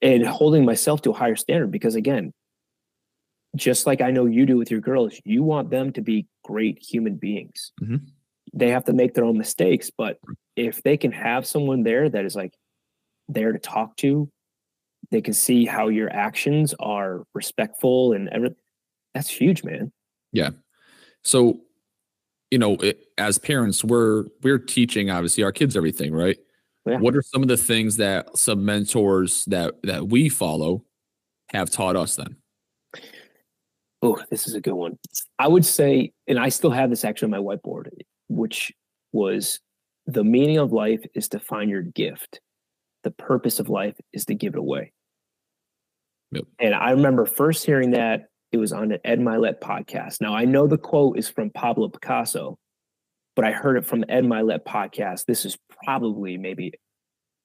and 0.00 0.26
holding 0.26 0.64
myself 0.64 1.02
to 1.02 1.10
a 1.10 1.14
higher 1.14 1.36
standard. 1.36 1.70
Because 1.70 1.94
again, 1.94 2.32
just 3.56 3.86
like 3.86 4.00
I 4.00 4.10
know 4.10 4.26
you 4.26 4.46
do 4.46 4.56
with 4.56 4.70
your 4.70 4.80
girls, 4.80 5.20
you 5.24 5.42
want 5.42 5.70
them 5.70 5.92
to 5.92 6.00
be 6.00 6.26
great 6.44 6.78
human 6.78 7.16
beings. 7.16 7.72
Mm-hmm. 7.80 7.96
They 8.54 8.70
have 8.70 8.84
to 8.84 8.92
make 8.92 9.14
their 9.14 9.24
own 9.24 9.38
mistakes, 9.38 9.90
but 9.90 10.18
if 10.56 10.82
they 10.82 10.96
can 10.96 11.12
have 11.12 11.46
someone 11.46 11.82
there 11.82 12.08
that 12.08 12.24
is 12.24 12.34
like 12.34 12.54
there 13.28 13.52
to 13.52 13.58
talk 13.58 13.96
to, 13.98 14.30
they 15.10 15.20
can 15.20 15.34
see 15.34 15.64
how 15.64 15.88
your 15.88 16.10
actions 16.10 16.74
are 16.80 17.24
respectful 17.34 18.12
and 18.12 18.28
everything. 18.30 18.56
That's 19.14 19.30
huge, 19.30 19.64
man. 19.64 19.92
Yeah. 20.32 20.50
So 21.22 21.60
you 22.50 22.58
know, 22.58 22.74
it, 22.76 23.06
as 23.18 23.38
parents, 23.38 23.84
we're 23.84 24.24
we're 24.42 24.58
teaching 24.58 25.10
obviously 25.10 25.44
our 25.44 25.52
kids 25.52 25.76
everything, 25.76 26.12
right? 26.12 26.38
Yeah. 26.86 26.98
What 26.98 27.14
are 27.14 27.22
some 27.22 27.42
of 27.42 27.48
the 27.48 27.56
things 27.56 27.96
that 27.98 28.36
some 28.38 28.64
mentors 28.64 29.44
that 29.46 29.74
that 29.82 30.08
we 30.08 30.28
follow 30.28 30.84
have 31.50 31.70
taught 31.70 31.96
us 31.96 32.16
then? 32.16 32.36
Oh, 34.00 34.18
this 34.30 34.46
is 34.46 34.54
a 34.54 34.60
good 34.60 34.74
one. 34.74 34.98
I 35.38 35.48
would 35.48 35.64
say, 35.64 36.12
and 36.26 36.38
I 36.38 36.50
still 36.50 36.70
have 36.70 36.90
this 36.90 37.04
actually 37.04 37.32
on 37.32 37.44
my 37.44 37.56
whiteboard, 37.56 37.88
which 38.28 38.72
was 39.12 39.60
the 40.06 40.24
meaning 40.24 40.58
of 40.58 40.72
life 40.72 41.04
is 41.14 41.28
to 41.30 41.40
find 41.40 41.70
your 41.70 41.82
gift. 41.82 42.40
The 43.04 43.10
purpose 43.10 43.58
of 43.58 43.68
life 43.68 43.96
is 44.12 44.24
to 44.26 44.34
give 44.34 44.54
it 44.54 44.58
away. 44.58 44.92
Yep. 46.32 46.44
And 46.58 46.74
I 46.74 46.90
remember 46.90 47.26
first 47.26 47.64
hearing 47.64 47.92
that 47.92 48.26
it 48.52 48.58
was 48.58 48.72
on 48.72 48.92
an 48.92 48.98
Ed 49.04 49.20
Mylett 49.20 49.60
podcast. 49.60 50.20
Now 50.20 50.34
I 50.34 50.44
know 50.44 50.66
the 50.66 50.78
quote 50.78 51.18
is 51.18 51.28
from 51.28 51.50
Pablo 51.50 51.88
Picasso, 51.88 52.58
but 53.36 53.44
I 53.44 53.52
heard 53.52 53.76
it 53.76 53.86
from 53.86 54.00
the 54.00 54.10
Ed 54.10 54.24
Mylett 54.24 54.64
podcast. 54.64 55.24
This 55.26 55.44
is 55.44 55.56
probably 55.84 56.36
maybe 56.36 56.72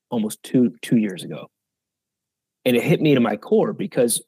almost 0.10 0.42
two 0.44 0.74
two 0.82 0.98
years 0.98 1.24
ago, 1.24 1.48
and 2.66 2.76
it 2.76 2.84
hit 2.84 3.02
me 3.02 3.16
to 3.16 3.20
my 3.20 3.38
core 3.38 3.74
because 3.74 4.22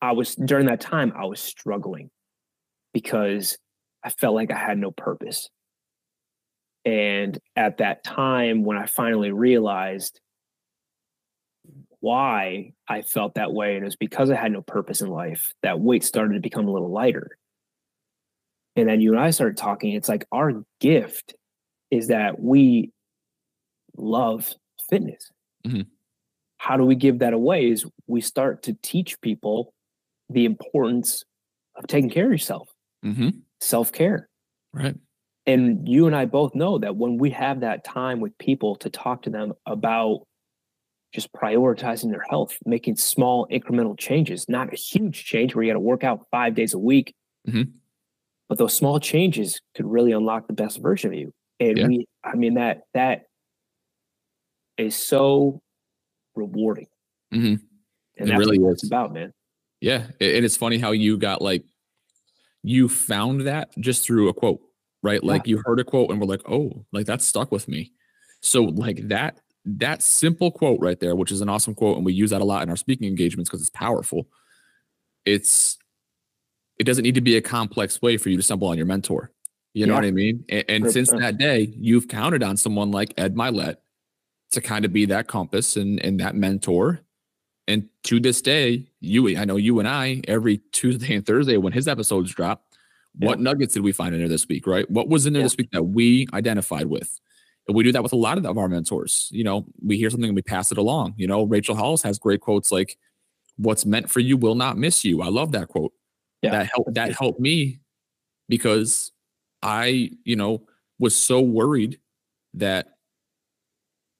I 0.00 0.12
was 0.12 0.34
during 0.34 0.66
that 0.66 0.80
time 0.80 1.12
I 1.16 1.24
was 1.24 1.40
struggling 1.40 2.10
because 2.92 3.56
I 4.04 4.10
felt 4.10 4.34
like 4.34 4.50
I 4.50 4.58
had 4.58 4.78
no 4.78 4.90
purpose. 4.90 5.48
And 6.84 7.38
at 7.56 7.78
that 7.78 8.04
time, 8.04 8.64
when 8.64 8.76
I 8.76 8.86
finally 8.86 9.32
realized 9.32 10.20
why 12.00 12.72
I 12.88 13.02
felt 13.02 13.34
that 13.34 13.52
way. 13.52 13.74
And 13.74 13.82
it 13.82 13.86
was 13.86 13.96
because 13.96 14.30
I 14.30 14.36
had 14.36 14.52
no 14.52 14.62
purpose 14.62 15.00
in 15.00 15.08
life. 15.08 15.52
That 15.62 15.80
weight 15.80 16.04
started 16.04 16.34
to 16.34 16.40
become 16.40 16.68
a 16.68 16.72
little 16.72 16.92
lighter. 16.92 17.36
And 18.76 18.88
then 18.88 19.00
you 19.00 19.12
and 19.12 19.20
I 19.20 19.30
started 19.30 19.56
talking. 19.56 19.94
It's 19.94 20.08
like 20.08 20.24
our 20.30 20.64
gift 20.80 21.34
is 21.90 22.08
that 22.08 22.38
we 22.40 22.92
love 23.96 24.52
fitness. 24.88 25.32
Mm-hmm. 25.66 25.82
How 26.58 26.76
do 26.76 26.84
we 26.84 26.94
give 26.94 27.18
that 27.20 27.32
away? 27.32 27.70
Is 27.70 27.84
we 28.06 28.20
start 28.20 28.62
to 28.64 28.76
teach 28.82 29.20
people 29.20 29.72
the 30.30 30.44
importance 30.44 31.24
of 31.76 31.86
taking 31.86 32.10
care 32.10 32.26
of 32.26 32.32
yourself, 32.32 32.68
mm-hmm. 33.04 33.30
self 33.60 33.92
care. 33.92 34.28
Right. 34.72 34.96
And 35.46 35.88
you 35.88 36.06
and 36.06 36.16
I 36.16 36.24
both 36.24 36.54
know 36.54 36.78
that 36.78 36.96
when 36.96 37.18
we 37.18 37.30
have 37.30 37.60
that 37.60 37.84
time 37.84 38.20
with 38.20 38.36
people 38.38 38.76
to 38.76 38.90
talk 38.90 39.22
to 39.22 39.30
them 39.30 39.52
about 39.64 40.26
just 41.12 41.32
prioritizing 41.32 42.10
their 42.10 42.24
health, 42.28 42.58
making 42.66 42.96
small 42.96 43.46
incremental 43.50 43.96
changes, 43.96 44.48
not 44.48 44.72
a 44.72 44.76
huge 44.76 45.24
change 45.24 45.54
where 45.54 45.64
you 45.64 45.70
got 45.70 45.74
to 45.74 45.80
work 45.80 46.02
out 46.02 46.26
five 46.30 46.54
days 46.54 46.74
a 46.74 46.78
week. 46.78 47.14
Mm-hmm. 47.48 47.70
But 48.48 48.58
those 48.58 48.74
small 48.74 48.98
changes 49.00 49.60
could 49.74 49.86
really 49.86 50.12
unlock 50.12 50.46
the 50.46 50.52
best 50.52 50.80
version 50.80 51.12
of 51.12 51.18
you. 51.18 51.32
And 51.58 51.78
yeah. 51.78 51.86
we, 51.86 52.06
I 52.24 52.34
mean, 52.34 52.54
that, 52.54 52.82
that 52.94 53.22
is 54.76 54.96
so 54.96 55.62
rewarding. 56.34 56.86
Mm-hmm. 57.32 57.46
And 57.46 57.60
it 58.18 58.26
that's 58.26 58.38
really 58.38 58.58
what 58.58 58.72
it's 58.72 58.86
about, 58.86 59.12
man. 59.12 59.32
Yeah. 59.86 60.06
And 60.20 60.44
it's 60.44 60.56
funny 60.56 60.78
how 60.78 60.90
you 60.90 61.16
got 61.16 61.40
like, 61.40 61.64
you 62.64 62.88
found 62.88 63.42
that 63.42 63.70
just 63.78 64.04
through 64.04 64.28
a 64.28 64.34
quote, 64.34 64.60
right? 65.00 65.22
Like 65.22 65.46
yeah. 65.46 65.50
you 65.50 65.62
heard 65.64 65.78
a 65.78 65.84
quote 65.84 66.10
and 66.10 66.20
we're 66.20 66.26
like, 66.26 66.42
oh, 66.50 66.84
like 66.92 67.06
that 67.06 67.22
stuck 67.22 67.52
with 67.52 67.68
me. 67.68 67.92
So 68.40 68.64
like 68.64 69.06
that 69.08 69.38
that 69.64 70.02
simple 70.02 70.50
quote 70.50 70.80
right 70.80 70.98
there, 70.98 71.14
which 71.14 71.30
is 71.30 71.40
an 71.40 71.48
awesome 71.48 71.76
quote, 71.76 71.96
and 71.96 72.04
we 72.04 72.12
use 72.12 72.30
that 72.30 72.40
a 72.40 72.44
lot 72.44 72.64
in 72.64 72.70
our 72.70 72.76
speaking 72.76 73.06
engagements 73.06 73.48
because 73.48 73.60
it's 73.60 73.70
powerful. 73.70 74.26
It's 75.24 75.78
it 76.80 76.84
doesn't 76.84 77.04
need 77.04 77.14
to 77.14 77.20
be 77.20 77.36
a 77.36 77.40
complex 77.40 78.02
way 78.02 78.16
for 78.16 78.28
you 78.28 78.36
to 78.36 78.42
stumble 78.42 78.66
on 78.66 78.76
your 78.76 78.86
mentor. 78.86 79.30
You 79.72 79.86
know 79.86 79.94
what 79.94 80.04
I 80.04 80.10
mean? 80.10 80.44
And, 80.48 80.64
and 80.68 80.90
since 80.90 81.10
that 81.12 81.38
day, 81.38 81.72
you've 81.78 82.08
counted 82.08 82.42
on 82.42 82.56
someone 82.56 82.90
like 82.90 83.14
Ed 83.18 83.36
Mylett 83.36 83.76
to 84.50 84.60
kind 84.60 84.84
of 84.84 84.92
be 84.92 85.06
that 85.06 85.28
compass 85.28 85.76
and 85.76 86.00
and 86.04 86.18
that 86.18 86.34
mentor. 86.34 87.05
And 87.68 87.88
to 88.04 88.20
this 88.20 88.40
day, 88.40 88.86
you 89.00 89.36
I 89.36 89.44
know 89.44 89.56
you 89.56 89.78
and 89.78 89.88
I 89.88 90.22
every 90.28 90.58
Tuesday 90.72 91.14
and 91.14 91.26
Thursday 91.26 91.56
when 91.56 91.72
his 91.72 91.88
episodes 91.88 92.32
drop, 92.32 92.64
yeah. 93.18 93.28
what 93.28 93.40
nuggets 93.40 93.74
did 93.74 93.82
we 93.82 93.92
find 93.92 94.14
in 94.14 94.20
there 94.20 94.28
this 94.28 94.46
week? 94.48 94.66
Right? 94.66 94.88
What 94.90 95.08
was 95.08 95.26
in 95.26 95.32
there 95.32 95.40
yeah. 95.40 95.46
this 95.46 95.56
week 95.56 95.70
that 95.72 95.82
we 95.82 96.26
identified 96.32 96.86
with? 96.86 97.18
And 97.66 97.76
we 97.76 97.82
do 97.82 97.90
that 97.92 98.02
with 98.02 98.12
a 98.12 98.16
lot 98.16 98.38
of 98.38 98.58
our 98.58 98.68
mentors. 98.68 99.28
You 99.32 99.42
know, 99.42 99.66
we 99.84 99.96
hear 99.96 100.10
something 100.10 100.28
and 100.28 100.36
we 100.36 100.42
pass 100.42 100.70
it 100.70 100.78
along. 100.78 101.14
You 101.16 101.26
know, 101.26 101.42
Rachel 101.42 101.74
Hollis 101.74 102.02
has 102.02 102.18
great 102.18 102.40
quotes 102.40 102.70
like, 102.70 102.96
"What's 103.56 103.84
meant 103.84 104.08
for 104.08 104.20
you 104.20 104.36
will 104.36 104.54
not 104.54 104.78
miss 104.78 105.04
you." 105.04 105.22
I 105.22 105.28
love 105.28 105.52
that 105.52 105.68
quote. 105.68 105.92
Yeah. 106.42 106.52
That 106.52 106.70
helped. 106.72 106.94
That 106.94 107.12
helped 107.12 107.40
me 107.40 107.80
because 108.48 109.10
I, 109.62 110.10
you 110.24 110.36
know, 110.36 110.62
was 111.00 111.16
so 111.16 111.40
worried 111.40 111.98
that, 112.54 112.86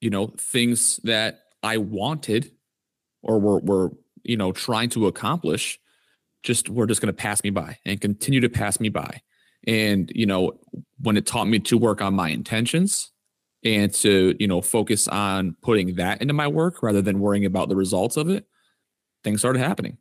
you 0.01 0.11
know, 0.11 0.35
things 0.39 0.99
that 1.05 1.43
I 1.63 1.77
wanted 1.79 2.51
or 3.27 3.39
we're, 3.39 3.91
you 4.27 4.37
know 4.37 4.53
trying 4.53 4.89
to 4.91 5.07
accomplish 5.07 5.79
just 6.43 6.69
we're 6.69 6.87
just 6.87 7.01
going 7.01 7.13
to 7.13 7.17
pass 7.17 7.43
me 7.45 7.51
by 7.51 7.79
and 7.85 8.01
continue 8.01 8.41
to 8.41 8.49
pass 8.49 8.81
me 8.81 8.89
by 8.89 9.21
and 9.67 10.11
you 10.15 10.27
know 10.27 10.59
when 11.01 11.17
it 11.17 11.27
taught 11.27 11.47
me 11.47 11.59
to 11.59 11.79
work 11.79 12.03
on 12.03 12.15
my 12.15 12.29
intentions 12.29 13.13
and 13.65 13.93
to 13.95 14.35
you 14.39 14.49
know 14.49 14.61
focus 14.61 15.09
on 15.09 15.57
putting 15.63 15.95
that 15.95 16.21
into 16.21 16.35
my 16.35 16.49
work 16.49 16.83
rather 16.83 17.01
than 17.01 17.21
worrying 17.21 17.45
about 17.45 17.69
the 17.69 17.77
results 17.77 18.17
of 18.17 18.29
it 18.29 18.47
things 19.23 19.41
started 19.41 19.61
happening 19.61 19.97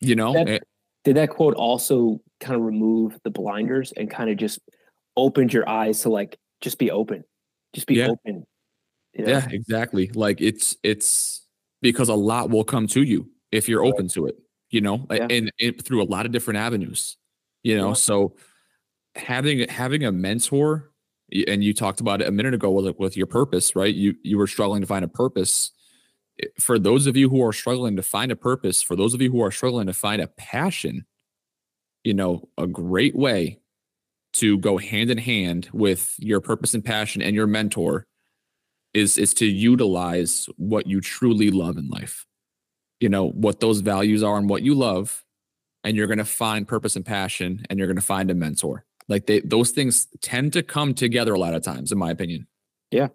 you 0.00 0.14
know 0.14 0.32
that, 0.34 0.48
it, 0.48 0.68
did 1.04 1.16
that 1.16 1.30
quote 1.30 1.54
also 1.54 2.20
kind 2.40 2.56
of 2.56 2.62
remove 2.62 3.18
the 3.24 3.30
blinders 3.30 3.92
and 3.96 4.10
kind 4.10 4.30
of 4.30 4.36
just 4.36 4.58
opened 5.16 5.52
your 5.52 5.68
eyes 5.68 6.00
to 6.00 6.10
like 6.10 6.38
just 6.60 6.78
be 6.78 6.90
open 6.90 7.24
just 7.74 7.86
be 7.86 7.96
yeah. 7.96 8.08
open 8.08 8.44
you 9.14 9.24
know? 9.24 9.30
yeah 9.30 9.46
exactly 9.50 10.10
like 10.14 10.40
it's 10.40 10.76
it's 10.82 11.42
because 11.82 12.08
a 12.08 12.14
lot 12.14 12.48
will 12.48 12.64
come 12.64 12.86
to 12.86 13.02
you 13.02 13.28
if 13.50 13.68
you're 13.68 13.82
right. 13.82 13.92
open 13.92 14.08
to 14.08 14.26
it 14.26 14.36
you 14.70 14.80
know 14.80 15.06
yeah. 15.10 15.26
and, 15.28 15.52
and, 15.60 15.84
through 15.84 16.02
a 16.02 16.04
lot 16.04 16.24
of 16.24 16.32
different 16.32 16.58
avenues 16.58 17.18
you 17.62 17.76
know 17.76 17.88
yeah. 17.88 17.94
so 17.94 18.34
having 19.14 19.68
having 19.68 20.04
a 20.04 20.10
mentor 20.10 20.90
and 21.46 21.62
you 21.62 21.74
talked 21.74 22.00
about 22.00 22.20
it 22.20 22.28
a 22.28 22.32
minute 22.32 22.54
ago 22.54 22.70
with, 22.70 22.98
with 22.98 23.16
your 23.16 23.26
purpose 23.26 23.76
right 23.76 23.94
you 23.94 24.14
you 24.22 24.38
were 24.38 24.46
struggling 24.46 24.80
to 24.80 24.86
find 24.86 25.04
a 25.04 25.08
purpose 25.08 25.70
for 26.58 26.78
those 26.78 27.06
of 27.06 27.16
you 27.16 27.28
who 27.28 27.44
are 27.44 27.52
struggling 27.52 27.96
to 27.96 28.02
find 28.02 28.32
a 28.32 28.36
purpose 28.36 28.82
for 28.82 28.96
those 28.96 29.12
of 29.12 29.20
you 29.20 29.30
who 29.30 29.42
are 29.42 29.50
struggling 29.50 29.86
to 29.86 29.92
find 29.92 30.22
a 30.22 30.26
passion 30.26 31.04
you 32.04 32.14
know 32.14 32.48
a 32.56 32.66
great 32.66 33.14
way 33.14 33.58
to 34.32 34.56
go 34.58 34.78
hand 34.78 35.10
in 35.10 35.18
hand 35.18 35.68
with 35.74 36.14
your 36.18 36.40
purpose 36.40 36.72
and 36.72 36.84
passion 36.84 37.20
and 37.20 37.36
your 37.36 37.46
mentor 37.46 38.06
is 38.94 39.18
is 39.18 39.34
to 39.34 39.46
utilize 39.46 40.46
what 40.56 40.86
you 40.86 41.00
truly 41.00 41.50
love 41.50 41.76
in 41.76 41.88
life. 41.88 42.26
You 43.00 43.08
know 43.08 43.30
what 43.30 43.60
those 43.60 43.80
values 43.80 44.22
are 44.22 44.36
and 44.36 44.48
what 44.48 44.62
you 44.62 44.74
love 44.74 45.24
and 45.84 45.96
you're 45.96 46.06
going 46.06 46.18
to 46.18 46.24
find 46.24 46.68
purpose 46.68 46.94
and 46.94 47.04
passion 47.04 47.64
and 47.68 47.78
you're 47.78 47.88
going 47.88 47.96
to 47.96 48.02
find 48.02 48.30
a 48.30 48.34
mentor. 48.34 48.84
Like 49.08 49.26
they 49.26 49.40
those 49.40 49.70
things 49.70 50.06
tend 50.20 50.52
to 50.52 50.62
come 50.62 50.94
together 50.94 51.34
a 51.34 51.38
lot 51.38 51.54
of 51.54 51.62
times 51.62 51.90
in 51.90 51.98
my 51.98 52.10
opinion. 52.10 52.46
Yeah 52.90 53.08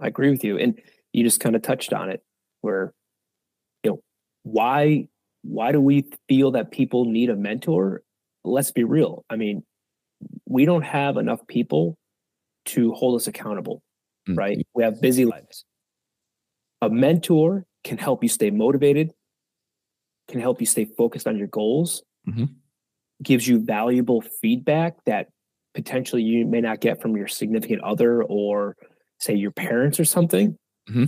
i 0.00 0.08
agree 0.08 0.30
with 0.30 0.42
you 0.42 0.58
and 0.58 0.80
you 1.12 1.22
just 1.22 1.40
kind 1.40 1.54
of 1.54 1.62
touched 1.62 1.92
on 1.92 2.10
it 2.10 2.22
where 2.60 2.92
you 3.82 3.90
know 3.90 4.00
why 4.42 5.08
why 5.42 5.72
do 5.72 5.80
we 5.80 6.04
feel 6.28 6.52
that 6.52 6.70
people 6.70 7.04
need 7.04 7.28
a 7.30 7.36
mentor? 7.36 8.02
Let's 8.44 8.70
be 8.70 8.84
real 8.84 9.24
i 9.30 9.36
mean 9.36 9.64
we 10.46 10.64
don't 10.64 10.82
have 10.82 11.16
enough 11.16 11.46
people 11.46 11.96
to 12.64 12.92
hold 12.92 13.16
us 13.16 13.26
accountable 13.26 13.82
mm-hmm. 14.28 14.38
right 14.38 14.66
we 14.74 14.82
have 14.82 15.00
busy 15.00 15.24
lives 15.24 15.64
a 16.80 16.90
mentor 16.90 17.64
can 17.84 17.98
help 17.98 18.22
you 18.22 18.28
stay 18.28 18.50
motivated 18.50 19.12
can 20.28 20.40
help 20.40 20.60
you 20.60 20.66
stay 20.66 20.84
focused 20.84 21.26
on 21.26 21.36
your 21.36 21.48
goals 21.48 22.02
mm-hmm. 22.28 22.44
gives 23.22 23.46
you 23.46 23.58
valuable 23.64 24.20
feedback 24.40 24.94
that 25.04 25.28
potentially 25.74 26.22
you 26.22 26.46
may 26.46 26.60
not 26.60 26.80
get 26.80 27.00
from 27.00 27.16
your 27.16 27.28
significant 27.28 27.82
other 27.82 28.22
or 28.24 28.76
say 29.18 29.34
your 29.34 29.50
parents 29.50 29.98
or 29.98 30.04
something 30.04 30.56
mm-hmm. 30.88 31.04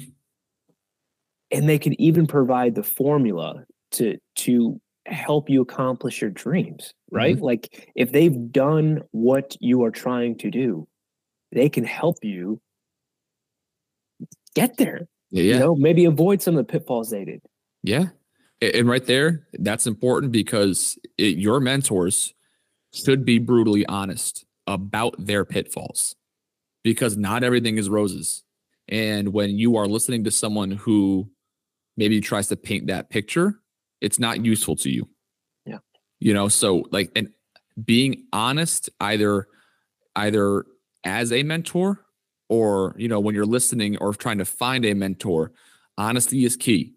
and 1.50 1.68
they 1.68 1.78
can 1.78 2.00
even 2.00 2.26
provide 2.26 2.74
the 2.74 2.82
formula 2.82 3.64
to 3.90 4.16
to 4.34 4.80
help 5.06 5.50
you 5.50 5.60
accomplish 5.60 6.20
your 6.22 6.30
dreams 6.30 6.94
right 7.10 7.36
mm-hmm. 7.36 7.44
like 7.44 7.90
if 7.94 8.10
they've 8.10 8.50
done 8.50 9.02
what 9.10 9.54
you 9.60 9.84
are 9.84 9.90
trying 9.90 10.36
to 10.36 10.50
do 10.50 10.88
they 11.52 11.68
can 11.68 11.84
help 11.84 12.16
you 12.22 12.60
get 14.54 14.76
there 14.76 15.08
yeah, 15.30 15.42
you 15.42 15.58
know 15.58 15.74
maybe 15.74 16.04
avoid 16.04 16.40
some 16.42 16.56
of 16.56 16.66
the 16.66 16.72
pitfalls 16.72 17.10
they 17.10 17.24
did 17.24 17.42
yeah 17.82 18.06
and 18.60 18.88
right 18.88 19.06
there 19.06 19.46
that's 19.54 19.86
important 19.86 20.32
because 20.32 20.98
it, 21.18 21.36
your 21.36 21.60
mentors 21.60 22.34
should 22.94 23.24
be 23.24 23.38
brutally 23.38 23.84
honest 23.86 24.44
about 24.66 25.14
their 25.18 25.44
pitfalls 25.44 26.14
because 26.82 27.16
not 27.16 27.42
everything 27.42 27.78
is 27.78 27.88
roses. 27.88 28.44
And 28.88 29.32
when 29.32 29.58
you 29.58 29.76
are 29.76 29.86
listening 29.86 30.24
to 30.24 30.30
someone 30.30 30.70
who 30.70 31.28
maybe 31.96 32.20
tries 32.20 32.48
to 32.48 32.56
paint 32.56 32.86
that 32.86 33.10
picture, 33.10 33.60
it's 34.00 34.18
not 34.18 34.44
useful 34.44 34.76
to 34.76 34.90
you. 34.90 35.08
Yeah. 35.64 35.78
You 36.20 36.34
know, 36.34 36.48
so 36.48 36.84
like 36.92 37.10
and 37.16 37.30
being 37.82 38.26
honest 38.32 38.90
either 39.00 39.48
either 40.14 40.64
as 41.02 41.32
a 41.32 41.42
mentor 41.42 42.03
or 42.48 42.94
you 42.98 43.08
know 43.08 43.20
when 43.20 43.34
you're 43.34 43.46
listening 43.46 43.96
or 43.98 44.12
trying 44.14 44.38
to 44.38 44.44
find 44.44 44.84
a 44.84 44.94
mentor, 44.94 45.52
honesty 45.98 46.44
is 46.44 46.56
key 46.56 46.94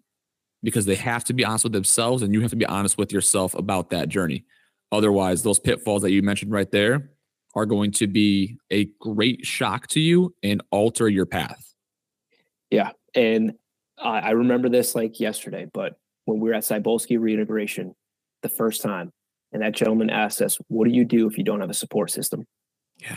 because 0.62 0.86
they 0.86 0.96
have 0.96 1.24
to 1.24 1.32
be 1.32 1.44
honest 1.44 1.64
with 1.64 1.72
themselves 1.72 2.22
and 2.22 2.34
you 2.34 2.40
have 2.40 2.50
to 2.50 2.56
be 2.56 2.66
honest 2.66 2.98
with 2.98 3.12
yourself 3.12 3.54
about 3.54 3.90
that 3.90 4.08
journey. 4.08 4.44
Otherwise, 4.90 5.42
those 5.42 5.58
pitfalls 5.58 6.02
that 6.02 6.10
you 6.10 6.22
mentioned 6.22 6.50
right 6.50 6.70
there, 6.72 7.10
are 7.54 7.66
going 7.66 7.90
to 7.90 8.06
be 8.06 8.56
a 8.70 8.84
great 9.00 9.44
shock 9.44 9.86
to 9.88 10.00
you 10.00 10.34
and 10.42 10.62
alter 10.70 11.08
your 11.08 11.26
path. 11.26 11.74
Yeah. 12.70 12.92
And 13.14 13.54
I, 13.98 14.20
I 14.20 14.30
remember 14.30 14.68
this 14.68 14.94
like 14.94 15.18
yesterday, 15.18 15.66
but 15.72 15.98
when 16.26 16.40
we 16.40 16.48
were 16.48 16.54
at 16.54 16.62
Cybulski 16.62 17.18
reintegration 17.18 17.94
the 18.42 18.48
first 18.48 18.82
time, 18.82 19.12
and 19.52 19.62
that 19.62 19.72
gentleman 19.72 20.10
asked 20.10 20.42
us, 20.42 20.58
What 20.68 20.86
do 20.86 20.94
you 20.94 21.04
do 21.04 21.26
if 21.26 21.38
you 21.38 21.44
don't 21.44 21.60
have 21.60 21.70
a 21.70 21.74
support 21.74 22.10
system? 22.10 22.46
Yeah. 22.98 23.16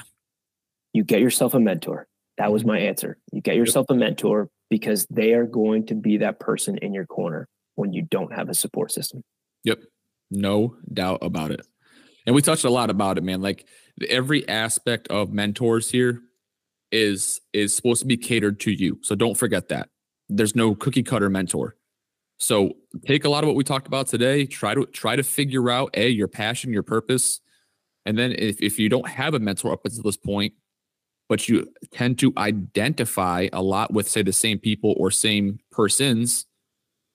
You 0.93 1.03
get 1.03 1.19
yourself 1.19 1.53
a 1.53 1.59
mentor. 1.59 2.07
That 2.41 2.51
was 2.51 2.65
my 2.65 2.79
answer. 2.79 3.19
You 3.31 3.39
get 3.39 3.55
yourself 3.55 3.85
a 3.91 3.93
mentor 3.93 4.49
because 4.71 5.05
they 5.11 5.33
are 5.33 5.45
going 5.45 5.85
to 5.85 5.93
be 5.93 6.17
that 6.17 6.39
person 6.39 6.75
in 6.79 6.91
your 6.91 7.05
corner 7.05 7.47
when 7.75 7.93
you 7.93 8.01
don't 8.01 8.33
have 8.33 8.49
a 8.49 8.55
support 8.55 8.91
system. 8.91 9.21
Yep. 9.63 9.81
No 10.31 10.75
doubt 10.91 11.19
about 11.21 11.51
it. 11.51 11.61
And 12.25 12.33
we 12.33 12.41
touched 12.41 12.63
a 12.63 12.71
lot 12.71 12.89
about 12.89 13.19
it, 13.19 13.23
man. 13.23 13.43
Like 13.43 13.67
every 14.09 14.49
aspect 14.49 15.07
of 15.09 15.31
mentors 15.31 15.91
here 15.91 16.23
is 16.91 17.39
is 17.53 17.75
supposed 17.75 18.01
to 18.01 18.07
be 18.07 18.17
catered 18.17 18.59
to 18.61 18.71
you. 18.71 18.97
So 19.03 19.13
don't 19.13 19.37
forget 19.37 19.69
that. 19.69 19.89
There's 20.27 20.55
no 20.55 20.73
cookie 20.73 21.03
cutter 21.03 21.29
mentor. 21.29 21.75
So 22.39 22.71
take 23.05 23.23
a 23.23 23.29
lot 23.29 23.43
of 23.43 23.49
what 23.49 23.55
we 23.55 23.63
talked 23.63 23.85
about 23.85 24.07
today, 24.07 24.47
try 24.47 24.73
to 24.73 24.87
try 24.87 25.15
to 25.15 25.21
figure 25.21 25.69
out 25.69 25.91
a 25.93 26.09
your 26.09 26.27
passion, 26.27 26.73
your 26.73 26.81
purpose. 26.81 27.39
And 28.07 28.17
then 28.17 28.31
if, 28.31 28.59
if 28.63 28.79
you 28.79 28.89
don't 28.89 29.07
have 29.07 29.35
a 29.35 29.39
mentor 29.39 29.73
up 29.73 29.85
until 29.85 30.01
this 30.01 30.17
point, 30.17 30.55
but 31.31 31.47
you 31.47 31.65
tend 31.93 32.19
to 32.19 32.33
identify 32.35 33.47
a 33.53 33.61
lot 33.61 33.93
with 33.93 34.05
say 34.05 34.21
the 34.21 34.33
same 34.33 34.59
people 34.59 34.93
or 34.97 35.09
same 35.09 35.61
persons, 35.71 36.45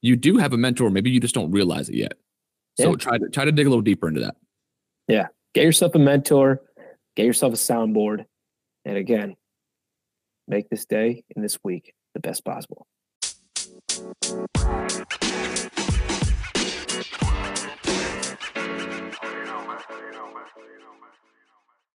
you 0.00 0.16
do 0.16 0.38
have 0.38 0.54
a 0.54 0.56
mentor. 0.56 0.88
Maybe 0.88 1.10
you 1.10 1.20
just 1.20 1.34
don't 1.34 1.50
realize 1.50 1.90
it 1.90 1.96
yet. 1.96 2.14
So 2.80 2.92
yeah. 2.92 2.96
try 2.96 3.18
to 3.18 3.28
try 3.28 3.44
to 3.44 3.52
dig 3.52 3.66
a 3.66 3.68
little 3.68 3.82
deeper 3.82 4.08
into 4.08 4.22
that. 4.22 4.36
Yeah. 5.06 5.26
Get 5.52 5.64
yourself 5.64 5.94
a 5.96 5.98
mentor, 5.98 6.62
get 7.14 7.26
yourself 7.26 7.52
a 7.52 7.56
soundboard. 7.56 8.24
And 8.86 8.96
again, 8.96 9.36
make 10.48 10.70
this 10.70 10.86
day 10.86 11.22
and 11.34 11.44
this 11.44 11.58
week 11.62 11.92
the 12.14 12.20
best 12.20 12.42
possible. 12.42 12.86